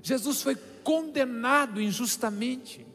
Jesus 0.03 0.43
foi 0.43 0.57
condenado 0.83 1.81
injustamente. 1.81 2.87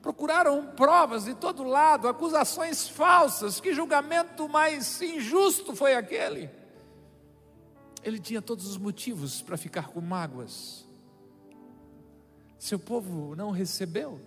Procuraram 0.00 0.66
provas 0.76 1.24
de 1.24 1.34
todo 1.34 1.64
lado, 1.64 2.08
acusações 2.08 2.88
falsas. 2.88 3.60
Que 3.60 3.74
julgamento 3.74 4.48
mais 4.48 5.00
injusto 5.02 5.74
foi 5.74 5.94
aquele? 5.94 6.50
Ele 8.02 8.18
tinha 8.18 8.40
todos 8.40 8.66
os 8.66 8.78
motivos 8.78 9.42
para 9.42 9.56
ficar 9.56 9.88
com 9.88 10.00
mágoas. 10.00 10.86
Seu 12.58 12.78
povo 12.78 13.34
não 13.36 13.50
recebeu. 13.50 14.20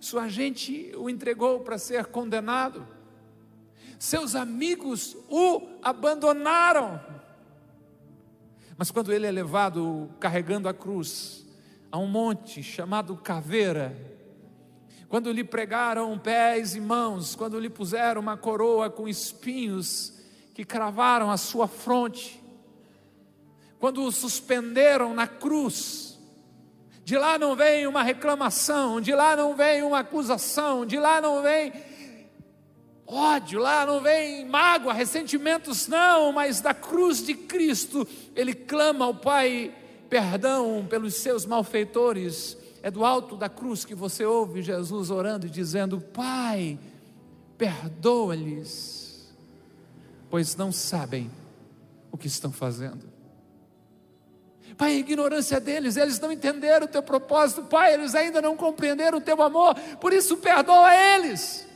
Sua 0.00 0.28
gente 0.28 0.92
o 0.96 1.08
entregou 1.08 1.60
para 1.60 1.78
ser 1.78 2.06
condenado. 2.06 2.86
Seus 3.98 4.34
amigos 4.34 5.16
o 5.28 5.62
abandonaram. 5.82 7.00
Mas 8.76 8.90
quando 8.90 9.12
ele 9.12 9.26
é 9.26 9.30
levado 9.30 10.10
carregando 10.18 10.68
a 10.68 10.74
cruz 10.74 11.46
a 11.90 11.98
um 11.98 12.06
monte 12.06 12.62
chamado 12.62 13.16
Caveira, 13.16 13.96
quando 15.08 15.30
lhe 15.30 15.44
pregaram 15.44 16.18
pés 16.18 16.74
e 16.74 16.80
mãos, 16.80 17.36
quando 17.36 17.60
lhe 17.60 17.70
puseram 17.70 18.20
uma 18.20 18.36
coroa 18.36 18.90
com 18.90 19.08
espinhos 19.08 20.12
que 20.52 20.64
cravaram 20.64 21.30
a 21.30 21.36
sua 21.36 21.68
fronte, 21.68 22.42
quando 23.78 24.02
o 24.02 24.10
suspenderam 24.10 25.14
na 25.14 25.26
cruz, 25.26 26.13
de 27.04 27.18
lá 27.18 27.38
não 27.38 27.54
vem 27.54 27.86
uma 27.86 28.02
reclamação, 28.02 29.00
de 29.00 29.14
lá 29.14 29.36
não 29.36 29.54
vem 29.54 29.82
uma 29.82 29.98
acusação, 29.98 30.86
de 30.86 30.98
lá 30.98 31.20
não 31.20 31.42
vem 31.42 31.72
ódio, 33.06 33.60
lá 33.60 33.84
não 33.84 34.00
vem 34.00 34.46
mágoa, 34.46 34.92
ressentimentos, 34.92 35.86
não, 35.86 36.32
mas 36.32 36.60
da 36.60 36.72
cruz 36.72 37.24
de 37.24 37.34
Cristo, 37.34 38.08
ele 38.34 38.54
clama 38.54 39.04
ao 39.04 39.14
Pai 39.14 39.74
perdão 40.08 40.86
pelos 40.88 41.14
seus 41.14 41.44
malfeitores. 41.44 42.56
É 42.82 42.90
do 42.90 43.04
alto 43.04 43.36
da 43.36 43.48
cruz 43.48 43.84
que 43.84 43.94
você 43.94 44.24
ouve 44.26 44.62
Jesus 44.62 45.10
orando 45.10 45.46
e 45.46 45.50
dizendo: 45.50 46.00
Pai, 46.00 46.78
perdoa-lhes, 47.56 49.34
pois 50.28 50.54
não 50.54 50.70
sabem 50.70 51.30
o 52.12 52.18
que 52.18 52.26
estão 52.26 52.52
fazendo. 52.52 53.13
Pai, 54.76 54.92
a 54.92 54.98
ignorância 54.98 55.60
deles, 55.60 55.96
eles 55.96 56.18
não 56.18 56.32
entenderam 56.32 56.86
o 56.86 56.88
teu 56.88 57.02
propósito, 57.02 57.62
Pai, 57.62 57.94
eles 57.94 58.14
ainda 58.14 58.42
não 58.42 58.56
compreenderam 58.56 59.18
o 59.18 59.20
teu 59.20 59.40
amor, 59.42 59.74
por 60.00 60.12
isso 60.12 60.36
perdoa 60.36 60.94
eles. 60.94 61.66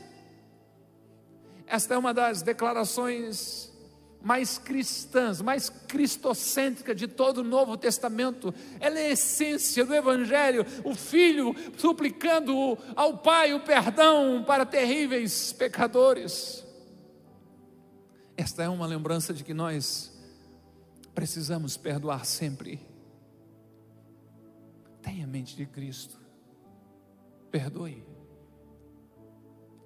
Esta 1.67 1.95
é 1.95 1.99
uma 1.99 2.15
das 2.15 2.43
declarações 2.43 3.71
mais 4.21 4.59
cristãs, 4.59 5.41
mais 5.41 5.69
cristocêntrica 5.69 6.95
de 6.95 7.07
todo 7.07 7.39
o 7.39 7.45
Novo 7.45 7.77
Testamento. 7.77 8.53
Ela 8.81 8.99
é 8.99 9.07
a 9.07 9.11
essência 9.11 9.85
do 9.85 9.95
Evangelho, 9.95 10.67
o 10.83 10.95
Filho 10.95 11.55
suplicando 11.77 12.77
ao 12.97 13.19
Pai 13.19 13.55
o 13.55 13.61
perdão 13.61 14.43
para 14.47 14.67
terríveis 14.67 15.53
pecadores. 15.53 16.65
Esta 18.37 18.65
é 18.65 18.69
uma 18.69 18.87
lembrança 18.87 19.33
de 19.33 19.45
que 19.45 19.55
nós 19.55 20.18
precisamos 21.19 21.77
perdoar 21.77 22.25
sempre. 22.25 22.79
Tenha 25.03 25.25
a 25.25 25.27
mente 25.27 25.57
de 25.57 25.67
Cristo. 25.67 26.17
Perdoe. 27.51 28.07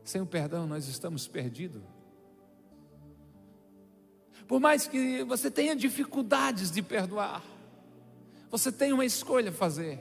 Sem 0.04 0.20
o 0.20 0.26
perdão 0.26 0.66
nós 0.66 0.88
estamos 0.88 1.26
perdidos. 1.26 1.80
Por 4.46 4.60
mais 4.60 4.86
que 4.86 5.24
você 5.24 5.50
tenha 5.50 5.74
dificuldades 5.74 6.70
de 6.70 6.82
perdoar, 6.82 7.42
Você 8.50 8.70
tem 8.70 8.92
uma 8.92 9.06
escolha 9.06 9.48
a 9.48 9.54
fazer: 9.54 10.00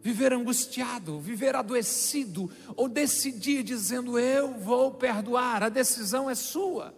viver 0.00 0.32
angustiado, 0.32 1.18
viver 1.18 1.56
adoecido, 1.56 2.48
ou 2.76 2.88
decidir 2.88 3.64
dizendo 3.64 4.16
eu 4.16 4.56
vou 4.56 4.92
perdoar. 4.92 5.64
A 5.64 5.68
decisão 5.68 6.30
é 6.30 6.36
sua. 6.36 6.94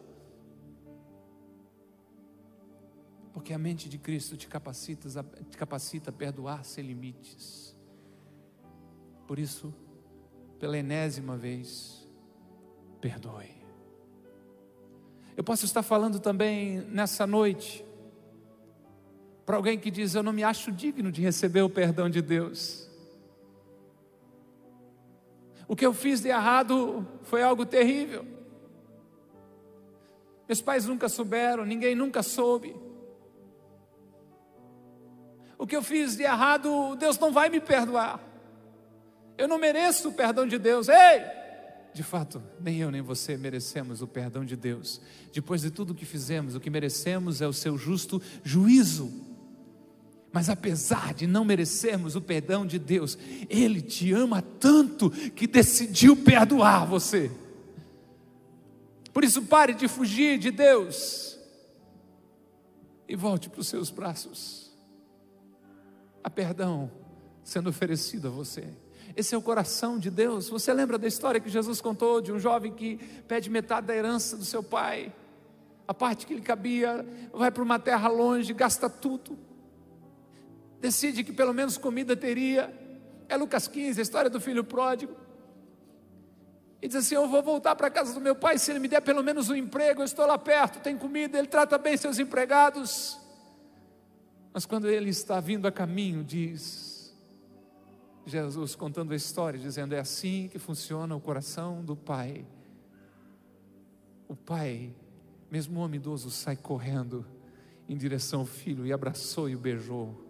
Porque 3.40 3.54
a 3.54 3.58
mente 3.58 3.88
de 3.88 3.96
Cristo 3.96 4.36
te 4.36 4.46
capacita, 4.46 5.08
te 5.48 5.56
capacita 5.56 6.10
a 6.10 6.12
perdoar 6.12 6.62
sem 6.62 6.84
limites. 6.84 7.74
Por 9.26 9.38
isso, 9.38 9.74
pela 10.58 10.76
enésima 10.76 11.38
vez, 11.38 12.06
perdoe. 13.00 13.48
Eu 15.34 15.42
posso 15.42 15.64
estar 15.64 15.82
falando 15.82 16.20
também 16.20 16.82
nessa 16.82 17.26
noite 17.26 17.82
para 19.46 19.56
alguém 19.56 19.78
que 19.78 19.90
diz: 19.90 20.14
Eu 20.14 20.22
não 20.22 20.34
me 20.34 20.44
acho 20.44 20.70
digno 20.70 21.10
de 21.10 21.22
receber 21.22 21.62
o 21.62 21.70
perdão 21.70 22.10
de 22.10 22.20
Deus. 22.20 22.90
O 25.66 25.74
que 25.74 25.86
eu 25.86 25.94
fiz 25.94 26.20
de 26.20 26.28
errado 26.28 27.08
foi 27.22 27.42
algo 27.42 27.64
terrível. 27.64 28.22
Meus 30.46 30.60
pais 30.60 30.84
nunca 30.84 31.08
souberam, 31.08 31.64
ninguém 31.64 31.94
nunca 31.94 32.22
soube. 32.22 32.89
O 35.60 35.66
que 35.66 35.76
eu 35.76 35.82
fiz 35.82 36.16
de 36.16 36.22
errado, 36.22 36.96
Deus 36.96 37.18
não 37.18 37.30
vai 37.30 37.50
me 37.50 37.60
perdoar. 37.60 38.18
Eu 39.36 39.46
não 39.46 39.58
mereço 39.58 40.08
o 40.08 40.12
perdão 40.14 40.48
de 40.48 40.56
Deus. 40.56 40.88
Ei! 40.88 41.20
De 41.92 42.02
fato, 42.02 42.42
nem 42.58 42.78
eu 42.78 42.90
nem 42.90 43.02
você 43.02 43.36
merecemos 43.36 44.00
o 44.00 44.06
perdão 44.06 44.42
de 44.42 44.56
Deus. 44.56 45.02
Depois 45.34 45.60
de 45.60 45.70
tudo 45.70 45.94
que 45.94 46.06
fizemos, 46.06 46.54
o 46.54 46.60
que 46.60 46.70
merecemos 46.70 47.42
é 47.42 47.46
o 47.46 47.52
seu 47.52 47.76
justo 47.76 48.22
juízo. 48.42 49.12
Mas 50.32 50.48
apesar 50.48 51.12
de 51.12 51.26
não 51.26 51.44
merecermos 51.44 52.16
o 52.16 52.22
perdão 52.22 52.64
de 52.64 52.78
Deus, 52.78 53.18
Ele 53.50 53.82
te 53.82 54.14
ama 54.14 54.40
tanto 54.40 55.10
que 55.10 55.46
decidiu 55.46 56.16
perdoar 56.16 56.86
você. 56.86 57.30
Por 59.12 59.24
isso, 59.24 59.42
pare 59.42 59.74
de 59.74 59.86
fugir 59.88 60.38
de 60.38 60.50
Deus 60.50 61.38
e 63.06 63.14
volte 63.14 63.50
para 63.50 63.60
os 63.60 63.68
seus 63.68 63.90
braços. 63.90 64.69
Há 66.22 66.30
perdão 66.30 66.90
sendo 67.42 67.70
oferecido 67.70 68.28
a 68.28 68.30
você. 68.30 68.64
Esse 69.16 69.34
é 69.34 69.38
o 69.38 69.42
coração 69.42 69.98
de 69.98 70.10
Deus. 70.10 70.48
Você 70.48 70.72
lembra 70.72 70.98
da 70.98 71.08
história 71.08 71.40
que 71.40 71.48
Jesus 71.48 71.80
contou 71.80 72.20
de 72.20 72.32
um 72.32 72.38
jovem 72.38 72.72
que 72.72 72.96
pede 73.26 73.50
metade 73.50 73.86
da 73.86 73.94
herança 73.96 74.36
do 74.36 74.44
seu 74.44 74.62
pai? 74.62 75.12
A 75.88 75.92
parte 75.92 76.26
que 76.26 76.34
lhe 76.34 76.40
cabia, 76.40 77.04
vai 77.32 77.50
para 77.50 77.62
uma 77.62 77.78
terra 77.78 78.08
longe, 78.08 78.52
gasta 78.52 78.88
tudo. 78.88 79.36
Decide 80.80 81.24
que 81.24 81.32
pelo 81.32 81.52
menos 81.52 81.76
comida 81.76 82.16
teria. 82.16 82.72
É 83.28 83.36
Lucas 83.36 83.66
15, 83.66 84.00
a 84.00 84.02
história 84.02 84.30
do 84.30 84.40
filho 84.40 84.62
pródigo. 84.62 85.14
E 86.80 86.88
diz 86.88 86.96
assim: 86.96 87.14
Eu 87.14 87.28
vou 87.28 87.42
voltar 87.42 87.76
para 87.76 87.88
a 87.88 87.90
casa 87.90 88.14
do 88.14 88.20
meu 88.20 88.34
pai, 88.34 88.58
se 88.58 88.70
ele 88.70 88.78
me 88.78 88.88
der 88.88 89.02
pelo 89.02 89.22
menos 89.22 89.50
um 89.50 89.54
emprego, 89.54 90.00
eu 90.00 90.06
estou 90.06 90.26
lá 90.26 90.38
perto, 90.38 90.80
tem 90.80 90.96
comida, 90.96 91.38
ele 91.38 91.48
trata 91.48 91.76
bem 91.76 91.96
seus 91.96 92.18
empregados. 92.18 93.19
Mas 94.52 94.66
quando 94.66 94.88
ele 94.88 95.10
está 95.10 95.40
vindo 95.40 95.66
a 95.66 95.72
caminho, 95.72 96.24
diz: 96.24 97.14
Jesus 98.26 98.74
contando 98.74 99.12
a 99.12 99.16
história, 99.16 99.58
dizendo: 99.58 99.94
é 99.94 99.98
assim 99.98 100.48
que 100.48 100.58
funciona 100.58 101.14
o 101.14 101.20
coração 101.20 101.84
do 101.84 101.96
Pai. 101.96 102.44
O 104.28 104.36
Pai, 104.36 104.94
mesmo 105.50 105.80
homem 105.80 105.98
idoso, 105.98 106.30
sai 106.30 106.56
correndo 106.56 107.26
em 107.88 107.96
direção 107.96 108.40
ao 108.40 108.46
filho 108.46 108.86
e 108.86 108.92
abraçou 108.92 109.48
e 109.48 109.56
o 109.56 109.58
beijou, 109.58 110.24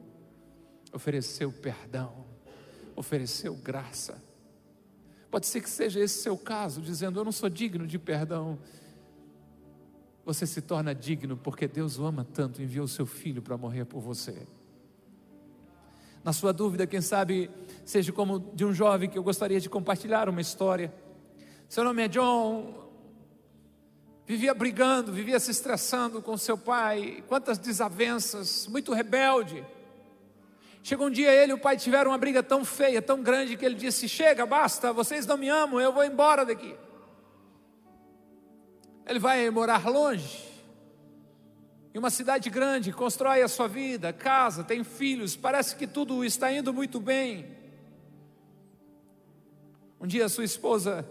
ofereceu 0.92 1.52
perdão, 1.52 2.24
ofereceu 2.96 3.54
graça. 3.54 4.22
Pode 5.30 5.46
ser 5.46 5.60
que 5.60 5.70
seja 5.70 6.00
esse 6.00 6.22
seu 6.22 6.36
caso, 6.36 6.80
dizendo: 6.80 7.20
Eu 7.20 7.24
não 7.24 7.32
sou 7.32 7.48
digno 7.48 7.86
de 7.86 7.98
perdão. 7.98 8.58
Você 10.24 10.46
se 10.46 10.60
torna 10.60 10.94
digno 10.94 11.36
porque 11.36 11.66
Deus 11.66 11.98
o 11.98 12.04
ama 12.04 12.26
tanto, 12.32 12.62
enviou 12.62 12.84
o 12.84 12.88
seu 12.88 13.06
filho 13.06 13.40
para 13.40 13.56
morrer 13.56 13.84
por 13.84 14.00
você. 14.00 14.46
Na 16.22 16.32
sua 16.32 16.52
dúvida, 16.52 16.86
quem 16.86 17.00
sabe 17.00 17.50
seja 17.84 18.12
como 18.12 18.38
de 18.54 18.64
um 18.64 18.72
jovem 18.74 19.08
que 19.08 19.16
eu 19.16 19.22
gostaria 19.22 19.58
de 19.58 19.70
compartilhar 19.70 20.28
uma 20.28 20.40
história. 20.40 20.92
Seu 21.68 21.82
nome 21.82 22.02
é 22.02 22.08
John, 22.08 22.90
vivia 24.26 24.52
brigando, 24.52 25.12
vivia 25.12 25.40
se 25.40 25.50
estressando 25.50 26.20
com 26.20 26.36
seu 26.36 26.58
pai, 26.58 27.24
quantas 27.26 27.56
desavenças, 27.56 28.66
muito 28.66 28.92
rebelde. 28.92 29.64
Chegou 30.82 31.06
um 31.06 31.10
dia 31.10 31.32
ele 31.32 31.52
e 31.52 31.54
o 31.54 31.58
pai 31.58 31.76
tiveram 31.76 32.10
uma 32.10 32.18
briga 32.18 32.42
tão 32.42 32.64
feia, 32.64 33.00
tão 33.00 33.22
grande, 33.22 33.56
que 33.56 33.64
ele 33.64 33.74
disse: 33.74 34.08
Chega, 34.08 34.44
basta, 34.46 34.92
vocês 34.92 35.26
não 35.26 35.36
me 35.36 35.48
amam, 35.48 35.80
eu 35.80 35.92
vou 35.92 36.04
embora 36.04 36.44
daqui. 36.44 36.74
Ele 39.10 39.18
vai 39.18 39.50
morar 39.50 39.88
longe 39.90 40.48
em 41.92 41.98
uma 41.98 42.10
cidade 42.10 42.48
grande, 42.48 42.92
constrói 42.92 43.42
a 43.42 43.48
sua 43.48 43.66
vida, 43.66 44.12
casa, 44.12 44.62
tem 44.62 44.84
filhos, 44.84 45.34
parece 45.34 45.74
que 45.74 45.84
tudo 45.84 46.24
está 46.24 46.52
indo 46.52 46.72
muito 46.72 47.00
bem. 47.00 47.44
Um 50.00 50.06
dia 50.06 50.28
sua 50.28 50.44
esposa 50.44 51.04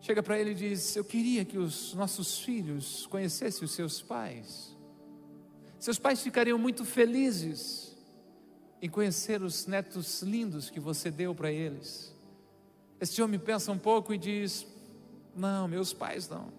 chega 0.00 0.22
para 0.22 0.38
ele 0.38 0.52
e 0.52 0.54
diz: 0.54 0.96
Eu 0.96 1.04
queria 1.04 1.44
que 1.44 1.58
os 1.58 1.92
nossos 1.92 2.38
filhos 2.38 3.06
conhecessem 3.08 3.62
os 3.62 3.72
seus 3.72 4.00
pais. 4.00 4.74
Seus 5.78 5.98
pais 5.98 6.22
ficariam 6.22 6.56
muito 6.56 6.86
felizes 6.86 7.94
em 8.80 8.88
conhecer 8.88 9.42
os 9.42 9.66
netos 9.66 10.22
lindos 10.22 10.70
que 10.70 10.80
você 10.80 11.10
deu 11.10 11.34
para 11.34 11.52
eles. 11.52 12.16
Este 12.98 13.20
homem 13.20 13.38
pensa 13.38 13.70
um 13.70 13.78
pouco 13.78 14.14
e 14.14 14.18
diz: 14.18 14.66
Não, 15.36 15.68
meus 15.68 15.92
pais 15.92 16.26
não 16.26 16.58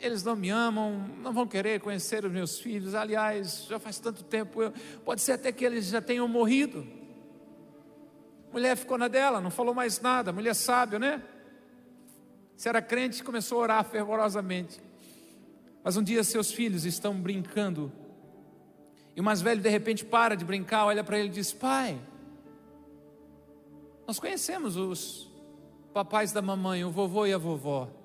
eles 0.00 0.24
não 0.24 0.34
me 0.34 0.48
amam, 0.48 1.06
não 1.22 1.32
vão 1.32 1.46
querer 1.46 1.80
conhecer 1.80 2.24
os 2.24 2.32
meus 2.32 2.58
filhos. 2.58 2.94
Aliás, 2.94 3.66
já 3.68 3.78
faz 3.78 3.98
tanto 3.98 4.24
tempo, 4.24 4.62
eu, 4.62 4.72
pode 5.04 5.20
ser 5.20 5.32
até 5.32 5.52
que 5.52 5.64
eles 5.64 5.86
já 5.86 6.00
tenham 6.00 6.26
morrido. 6.26 6.86
mulher 8.52 8.76
ficou 8.76 8.96
na 8.96 9.08
dela, 9.08 9.40
não 9.40 9.50
falou 9.50 9.74
mais 9.74 10.00
nada. 10.00 10.32
mulher 10.32 10.54
sábia, 10.54 10.98
né? 10.98 11.22
Se 12.56 12.68
era 12.68 12.80
crente, 12.80 13.22
começou 13.22 13.58
a 13.58 13.62
orar 13.62 13.84
fervorosamente. 13.84 14.80
Mas 15.84 15.96
um 15.96 16.02
dia 16.02 16.24
seus 16.24 16.50
filhos 16.50 16.84
estão 16.84 17.14
brincando. 17.14 17.92
E 19.14 19.20
o 19.20 19.24
mais 19.24 19.40
velho 19.40 19.60
de 19.60 19.68
repente 19.68 20.04
para 20.04 20.34
de 20.34 20.44
brincar, 20.44 20.86
olha 20.86 21.04
para 21.04 21.18
ele 21.18 21.28
e 21.28 21.32
diz: 21.32 21.52
Pai, 21.52 21.98
nós 24.06 24.18
conhecemos 24.18 24.76
os 24.76 25.30
papais 25.92 26.32
da 26.32 26.40
mamãe, 26.40 26.84
o 26.84 26.90
vovô 26.90 27.26
e 27.26 27.32
a 27.32 27.38
vovó. 27.38 27.99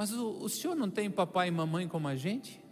Mas 0.00 0.14
o, 0.14 0.30
o 0.30 0.48
senhor 0.48 0.74
não 0.74 0.90
tem 0.90 1.10
papai 1.10 1.48
e 1.48 1.50
mamãe 1.50 1.86
como 1.86 2.08
a 2.08 2.16
gente? 2.16 2.64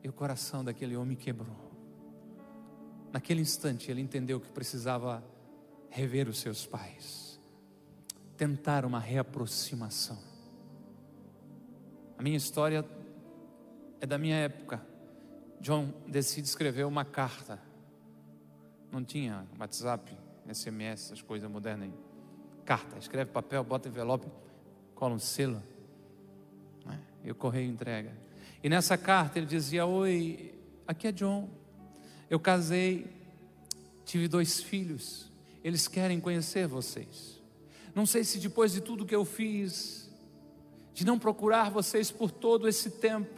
E 0.00 0.08
o 0.08 0.12
coração 0.12 0.62
daquele 0.62 0.96
homem 0.96 1.16
quebrou. 1.16 1.56
Naquele 3.12 3.40
instante 3.40 3.90
ele 3.90 4.00
entendeu 4.00 4.38
que 4.38 4.48
precisava 4.52 5.24
rever 5.90 6.28
os 6.28 6.38
seus 6.38 6.64
pais, 6.66 7.40
tentar 8.36 8.84
uma 8.84 9.00
reaproximação. 9.00 10.22
A 12.16 12.22
minha 12.22 12.36
história 12.36 12.88
é 14.00 14.06
da 14.06 14.18
minha 14.18 14.36
época. 14.36 14.86
John 15.60 15.92
decide 16.06 16.46
escrever 16.46 16.86
uma 16.86 17.04
carta. 17.04 17.60
Não 18.92 19.02
tinha 19.02 19.48
WhatsApp, 19.58 20.16
SMS, 20.46 21.10
as 21.10 21.22
coisas 21.22 21.50
modernas 21.50 21.88
aí 21.88 22.07
carta, 22.68 22.98
escreve 22.98 23.30
papel, 23.30 23.64
bota 23.64 23.88
envelope, 23.88 24.26
cola 24.94 25.14
um 25.14 25.18
selo, 25.18 25.62
né? 26.84 27.00
e 27.24 27.30
o 27.30 27.34
correio 27.34 27.70
entrega. 27.70 28.14
E 28.62 28.68
nessa 28.68 28.98
carta 28.98 29.38
ele 29.38 29.46
dizia: 29.46 29.86
Oi, 29.86 30.54
aqui 30.86 31.06
é 31.06 31.12
John. 31.12 31.48
Eu 32.28 32.38
casei, 32.38 33.06
tive 34.04 34.28
dois 34.28 34.60
filhos, 34.60 35.32
eles 35.64 35.88
querem 35.88 36.20
conhecer 36.20 36.66
vocês. 36.66 37.40
Não 37.94 38.04
sei 38.04 38.22
se 38.22 38.38
depois 38.38 38.70
de 38.70 38.82
tudo 38.82 39.06
que 39.06 39.16
eu 39.16 39.24
fiz, 39.24 40.10
de 40.92 41.06
não 41.06 41.18
procurar 41.18 41.70
vocês 41.70 42.10
por 42.10 42.30
todo 42.30 42.68
esse 42.68 42.90
tempo, 42.90 43.34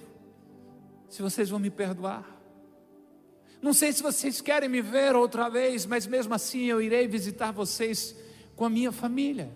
se 1.08 1.22
vocês 1.22 1.48
vão 1.48 1.60
me 1.60 1.70
perdoar. 1.70 2.26
Não 3.62 3.72
sei 3.72 3.92
se 3.92 4.02
vocês 4.02 4.40
querem 4.40 4.68
me 4.68 4.82
ver 4.82 5.14
outra 5.14 5.48
vez, 5.48 5.86
mas 5.86 6.04
mesmo 6.04 6.34
assim 6.34 6.64
eu 6.64 6.82
irei 6.82 7.06
visitar 7.06 7.52
vocês 7.52 8.16
com 8.60 8.66
a 8.66 8.68
minha 8.68 8.92
família. 8.92 9.50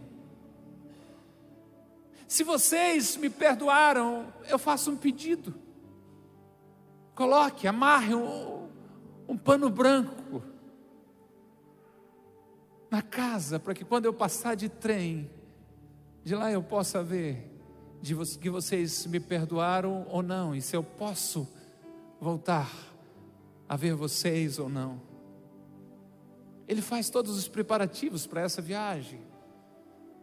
Se 2.27 2.43
vocês 2.43 3.19
me 3.19 3.29
perdoaram, 3.29 4.33
eu 4.49 4.59
faço 4.59 4.91
um 4.91 4.97
pedido. 4.97 5.55
Coloque, 7.15 7.69
amarre 7.69 8.15
um, 8.15 8.67
um 9.29 9.37
pano 9.37 9.69
branco 9.69 10.43
na 12.91 13.03
casa, 13.03 13.61
para 13.61 13.75
que 13.75 13.85
quando 13.85 14.07
eu 14.07 14.15
passar 14.15 14.55
de 14.55 14.71
trem, 14.71 15.31
de 16.25 16.35
lá 16.35 16.51
eu 16.51 16.63
possa 16.63 17.03
ver 17.03 17.55
de 18.01 18.17
que 18.39 18.49
vocês 18.49 19.05
me 19.05 19.21
perdoaram 19.21 20.07
ou 20.09 20.23
não, 20.23 20.55
e 20.55 20.63
se 20.63 20.75
eu 20.75 20.83
posso 20.83 21.47
voltar 22.19 22.73
a 23.69 23.77
ver 23.77 23.95
vocês 23.95 24.59
ou 24.59 24.71
não. 24.71 25.14
Ele 26.67 26.81
faz 26.81 27.11
todos 27.11 27.37
os 27.37 27.49
preparativos 27.49 28.27
para 28.27 28.41
essa 28.41 28.63
viagem, 28.63 29.21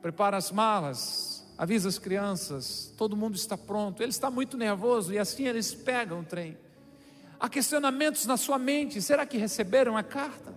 prepara 0.01 0.37
as 0.37 0.51
malas, 0.51 1.45
avisa 1.57 1.87
as 1.87 1.99
crianças, 1.99 2.93
todo 2.97 3.15
mundo 3.15 3.35
está 3.35 3.57
pronto. 3.57 4.01
Ele 4.01 4.09
está 4.09 4.31
muito 4.31 4.57
nervoso 4.57 5.13
e 5.13 5.19
assim 5.19 5.47
eles 5.47 5.73
pegam 5.73 6.21
o 6.21 6.23
trem. 6.23 6.57
Há 7.39 7.47
questionamentos 7.47 8.25
na 8.25 8.37
sua 8.37 8.57
mente: 8.57 9.01
será 9.01 9.25
que 9.25 9.37
receberam 9.37 9.95
a 9.95 10.03
carta? 10.03 10.53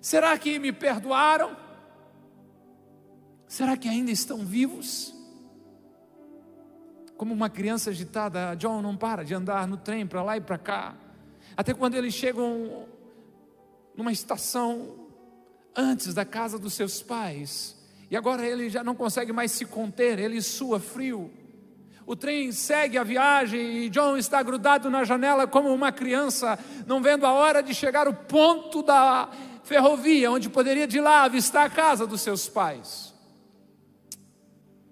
Será 0.00 0.36
que 0.36 0.58
me 0.58 0.72
perdoaram? 0.72 1.56
Será 3.46 3.76
que 3.76 3.88
ainda 3.88 4.10
estão 4.10 4.38
vivos? 4.38 5.14
Como 7.16 7.32
uma 7.32 7.48
criança 7.48 7.90
agitada, 7.90 8.56
John 8.56 8.82
não 8.82 8.96
para 8.96 9.24
de 9.24 9.34
andar 9.34 9.68
no 9.68 9.76
trem 9.76 10.04
para 10.04 10.22
lá 10.22 10.36
e 10.36 10.40
para 10.40 10.58
cá. 10.58 10.96
Até 11.56 11.72
quando 11.72 11.94
eles 11.94 12.14
chegam 12.14 12.88
numa 13.96 14.12
estação 14.12 15.08
antes 15.74 16.14
da 16.14 16.24
casa 16.24 16.58
dos 16.58 16.74
seus 16.74 17.02
pais, 17.02 17.76
e 18.10 18.16
agora 18.16 18.46
ele 18.46 18.68
já 18.68 18.84
não 18.84 18.94
consegue 18.94 19.32
mais 19.32 19.52
se 19.52 19.64
conter, 19.64 20.18
ele 20.18 20.42
sua 20.42 20.78
frio. 20.78 21.30
O 22.04 22.16
trem 22.16 22.52
segue 22.52 22.98
a 22.98 23.04
viagem 23.04 23.84
e 23.84 23.88
John 23.88 24.16
está 24.16 24.42
grudado 24.42 24.90
na 24.90 25.04
janela 25.04 25.46
como 25.46 25.72
uma 25.72 25.92
criança, 25.92 26.58
não 26.86 27.00
vendo 27.00 27.24
a 27.24 27.32
hora 27.32 27.62
de 27.62 27.72
chegar 27.72 28.06
ao 28.06 28.12
ponto 28.12 28.82
da 28.82 29.30
ferrovia, 29.62 30.30
onde 30.30 30.50
poderia 30.50 30.86
de 30.86 31.00
lá 31.00 31.22
avistar 31.22 31.64
a 31.64 31.70
casa 31.70 32.06
dos 32.06 32.20
seus 32.20 32.48
pais. 32.48 33.14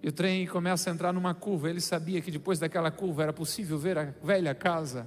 E 0.02 0.08
o 0.08 0.12
trem 0.12 0.46
começa 0.46 0.88
a 0.88 0.92
entrar 0.92 1.12
numa 1.12 1.34
curva. 1.34 1.68
Ele 1.68 1.80
sabia 1.80 2.22
que 2.22 2.30
depois 2.30 2.58
daquela 2.58 2.90
curva 2.90 3.24
era 3.24 3.32
possível 3.32 3.78
ver 3.78 3.98
a 3.98 4.04
velha 4.22 4.54
casa. 4.54 5.06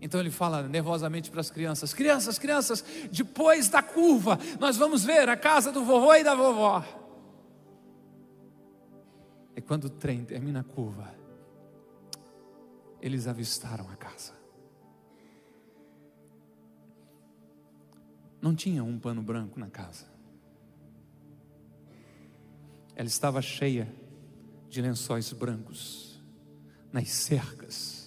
Então 0.00 0.18
ele 0.18 0.30
fala 0.30 0.62
nervosamente 0.62 1.30
para 1.30 1.40
as 1.40 1.50
crianças: 1.50 1.92
Crianças, 1.92 2.38
crianças, 2.38 2.84
depois 3.12 3.68
da 3.68 3.82
curva, 3.82 4.38
nós 4.58 4.76
vamos 4.76 5.04
ver 5.04 5.28
a 5.28 5.36
casa 5.36 5.70
do 5.70 5.84
vovô 5.84 6.14
e 6.14 6.24
da 6.24 6.34
vovó. 6.34 6.84
E 9.54 9.60
quando 9.60 9.84
o 9.84 9.90
trem 9.90 10.24
termina 10.24 10.60
a 10.60 10.64
curva, 10.64 11.14
eles 13.00 13.26
avistaram 13.26 13.88
a 13.90 13.96
casa. 13.96 14.32
Não 18.40 18.54
tinha 18.54 18.82
um 18.82 18.98
pano 18.98 19.20
branco 19.20 19.60
na 19.60 19.68
casa. 19.68 20.06
Ela 22.96 23.08
estava 23.08 23.42
cheia 23.42 23.92
de 24.68 24.80
lençóis 24.80 25.32
brancos 25.32 26.22
nas 26.92 27.10
cercas, 27.10 27.99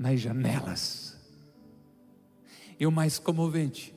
nas 0.00 0.18
janelas. 0.18 1.14
E 2.78 2.86
o 2.86 2.90
mais 2.90 3.18
comovente, 3.18 3.94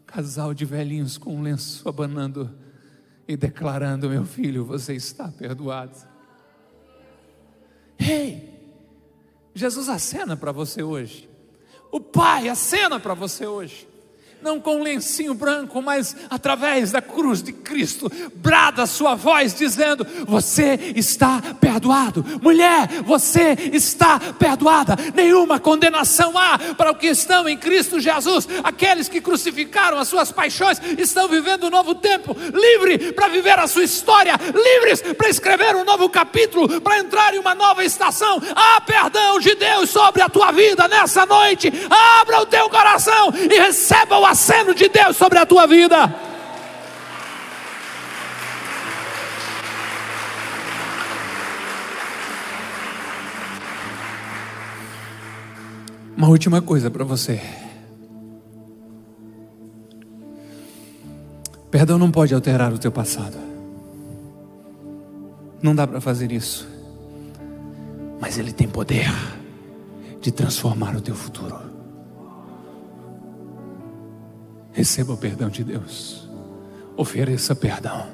um 0.00 0.06
casal 0.06 0.54
de 0.54 0.64
velhinhos 0.64 1.18
com 1.18 1.36
um 1.36 1.42
lenço 1.42 1.86
abanando 1.86 2.50
e 3.28 3.36
declarando: 3.36 4.08
Meu 4.08 4.24
filho, 4.24 4.64
você 4.64 4.94
está 4.94 5.28
perdoado. 5.28 5.98
Ei, 7.98 8.08
hey, 8.08 8.52
Jesus 9.54 9.90
acena 9.90 10.34
para 10.38 10.52
você 10.52 10.82
hoje. 10.82 11.28
O 11.90 12.00
Pai 12.00 12.48
acena 12.48 12.98
para 12.98 13.12
você 13.12 13.46
hoje 13.46 13.86
não 14.42 14.60
com 14.60 14.76
um 14.76 14.82
lencinho 14.82 15.34
branco, 15.34 15.80
mas 15.80 16.16
através 16.28 16.90
da 16.90 17.00
cruz 17.00 17.42
de 17.42 17.52
Cristo, 17.52 18.10
brada 18.34 18.86
sua 18.86 19.14
voz 19.14 19.54
dizendo: 19.54 20.06
Você 20.26 20.92
está 20.96 21.40
perdoado, 21.60 22.24
mulher, 22.42 22.88
você 23.04 23.56
está 23.72 24.18
perdoada, 24.38 24.96
nenhuma 25.14 25.60
condenação 25.60 26.36
há 26.36 26.58
para 26.76 26.90
o 26.90 26.94
que 26.94 27.06
estão 27.06 27.48
em 27.48 27.56
Cristo 27.56 28.00
Jesus. 28.00 28.48
Aqueles 28.64 29.08
que 29.08 29.20
crucificaram 29.20 29.98
as 29.98 30.08
suas 30.08 30.32
paixões 30.32 30.80
estão 30.98 31.28
vivendo 31.28 31.66
um 31.66 31.70
novo 31.70 31.94
tempo, 31.94 32.36
livre 32.52 33.12
para 33.12 33.28
viver 33.28 33.58
a 33.58 33.66
sua 33.66 33.84
história, 33.84 34.34
livres 34.54 35.02
para 35.14 35.28
escrever 35.28 35.76
um 35.76 35.84
novo 35.84 36.08
capítulo, 36.08 36.80
para 36.80 36.98
entrar 36.98 37.34
em 37.34 37.38
uma 37.38 37.54
nova 37.54 37.84
estação. 37.84 38.40
Há 38.54 38.80
perdão 38.80 39.38
de 39.38 39.54
Deus 39.54 39.90
sobre 39.90 40.22
a 40.22 40.28
tua 40.28 40.50
vida 40.50 40.88
nessa 40.88 41.24
noite. 41.26 41.72
Abra 42.20 42.40
o 42.40 42.46
teu 42.46 42.68
coração 42.68 43.32
e 43.34 43.58
receba 43.58 44.18
o 44.18 44.26
aceno 44.32 44.74
de 44.74 44.88
Deus 44.88 45.16
sobre 45.16 45.38
a 45.38 45.46
tua 45.46 45.66
vida. 45.66 46.14
Uma 56.16 56.28
última 56.28 56.60
coisa 56.62 56.90
para 56.90 57.04
você. 57.04 57.40
Perdão 61.70 61.98
não 61.98 62.10
pode 62.10 62.34
alterar 62.34 62.72
o 62.72 62.78
teu 62.78 62.92
passado. 62.92 63.36
Não 65.62 65.74
dá 65.74 65.86
para 65.86 66.00
fazer 66.00 66.30
isso. 66.30 66.68
Mas 68.20 68.38
ele 68.38 68.52
tem 68.52 68.68
poder 68.68 69.10
de 70.20 70.30
transformar 70.30 70.94
o 70.94 71.00
teu 71.00 71.14
futuro. 71.14 71.71
Receba 74.72 75.12
o 75.12 75.16
perdão 75.16 75.48
de 75.48 75.62
Deus. 75.62 76.28
Ofereça 76.96 77.54
perdão. 77.54 78.06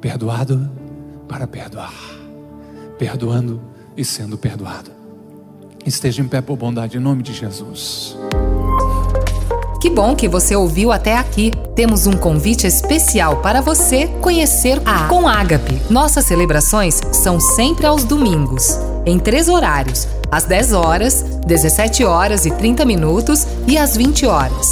Perdoado 0.00 0.70
para 1.28 1.46
perdoar. 1.46 1.94
Perdoando 2.98 3.60
e 3.96 4.04
sendo 4.04 4.38
perdoado. 4.38 4.90
Esteja 5.84 6.22
em 6.22 6.28
pé 6.28 6.40
por 6.40 6.56
bondade 6.56 6.96
em 6.96 7.00
nome 7.00 7.22
de 7.22 7.32
Jesus. 7.34 8.16
Que 9.84 9.90
bom 9.90 10.16
que 10.16 10.26
você 10.26 10.56
ouviu 10.56 10.90
até 10.90 11.18
aqui. 11.18 11.50
Temos 11.76 12.06
um 12.06 12.14
convite 12.14 12.66
especial 12.66 13.42
para 13.42 13.60
você 13.60 14.06
conhecer 14.22 14.80
a 14.82 15.06
Com 15.08 15.28
Ágape. 15.28 15.78
Nossas 15.90 16.24
celebrações 16.24 17.02
são 17.12 17.38
sempre 17.38 17.84
aos 17.84 18.02
domingos, 18.02 18.78
em 19.04 19.18
três 19.18 19.46
horários: 19.46 20.08
às 20.30 20.44
10 20.44 20.72
horas, 20.72 21.22
17 21.46 22.04
horas 22.04 22.46
e 22.46 22.50
30 22.50 22.84
minutos 22.84 23.46
e 23.66 23.76
às 23.76 23.96
20 23.96 24.26
horas. 24.26 24.66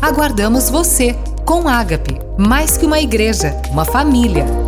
Aguardamos 0.00 0.70
você 0.70 1.16
com 1.44 1.68
Ágape, 1.68 2.18
mais 2.38 2.76
que 2.76 2.86
uma 2.86 3.00
igreja, 3.00 3.54
uma 3.70 3.84
família. 3.84 4.61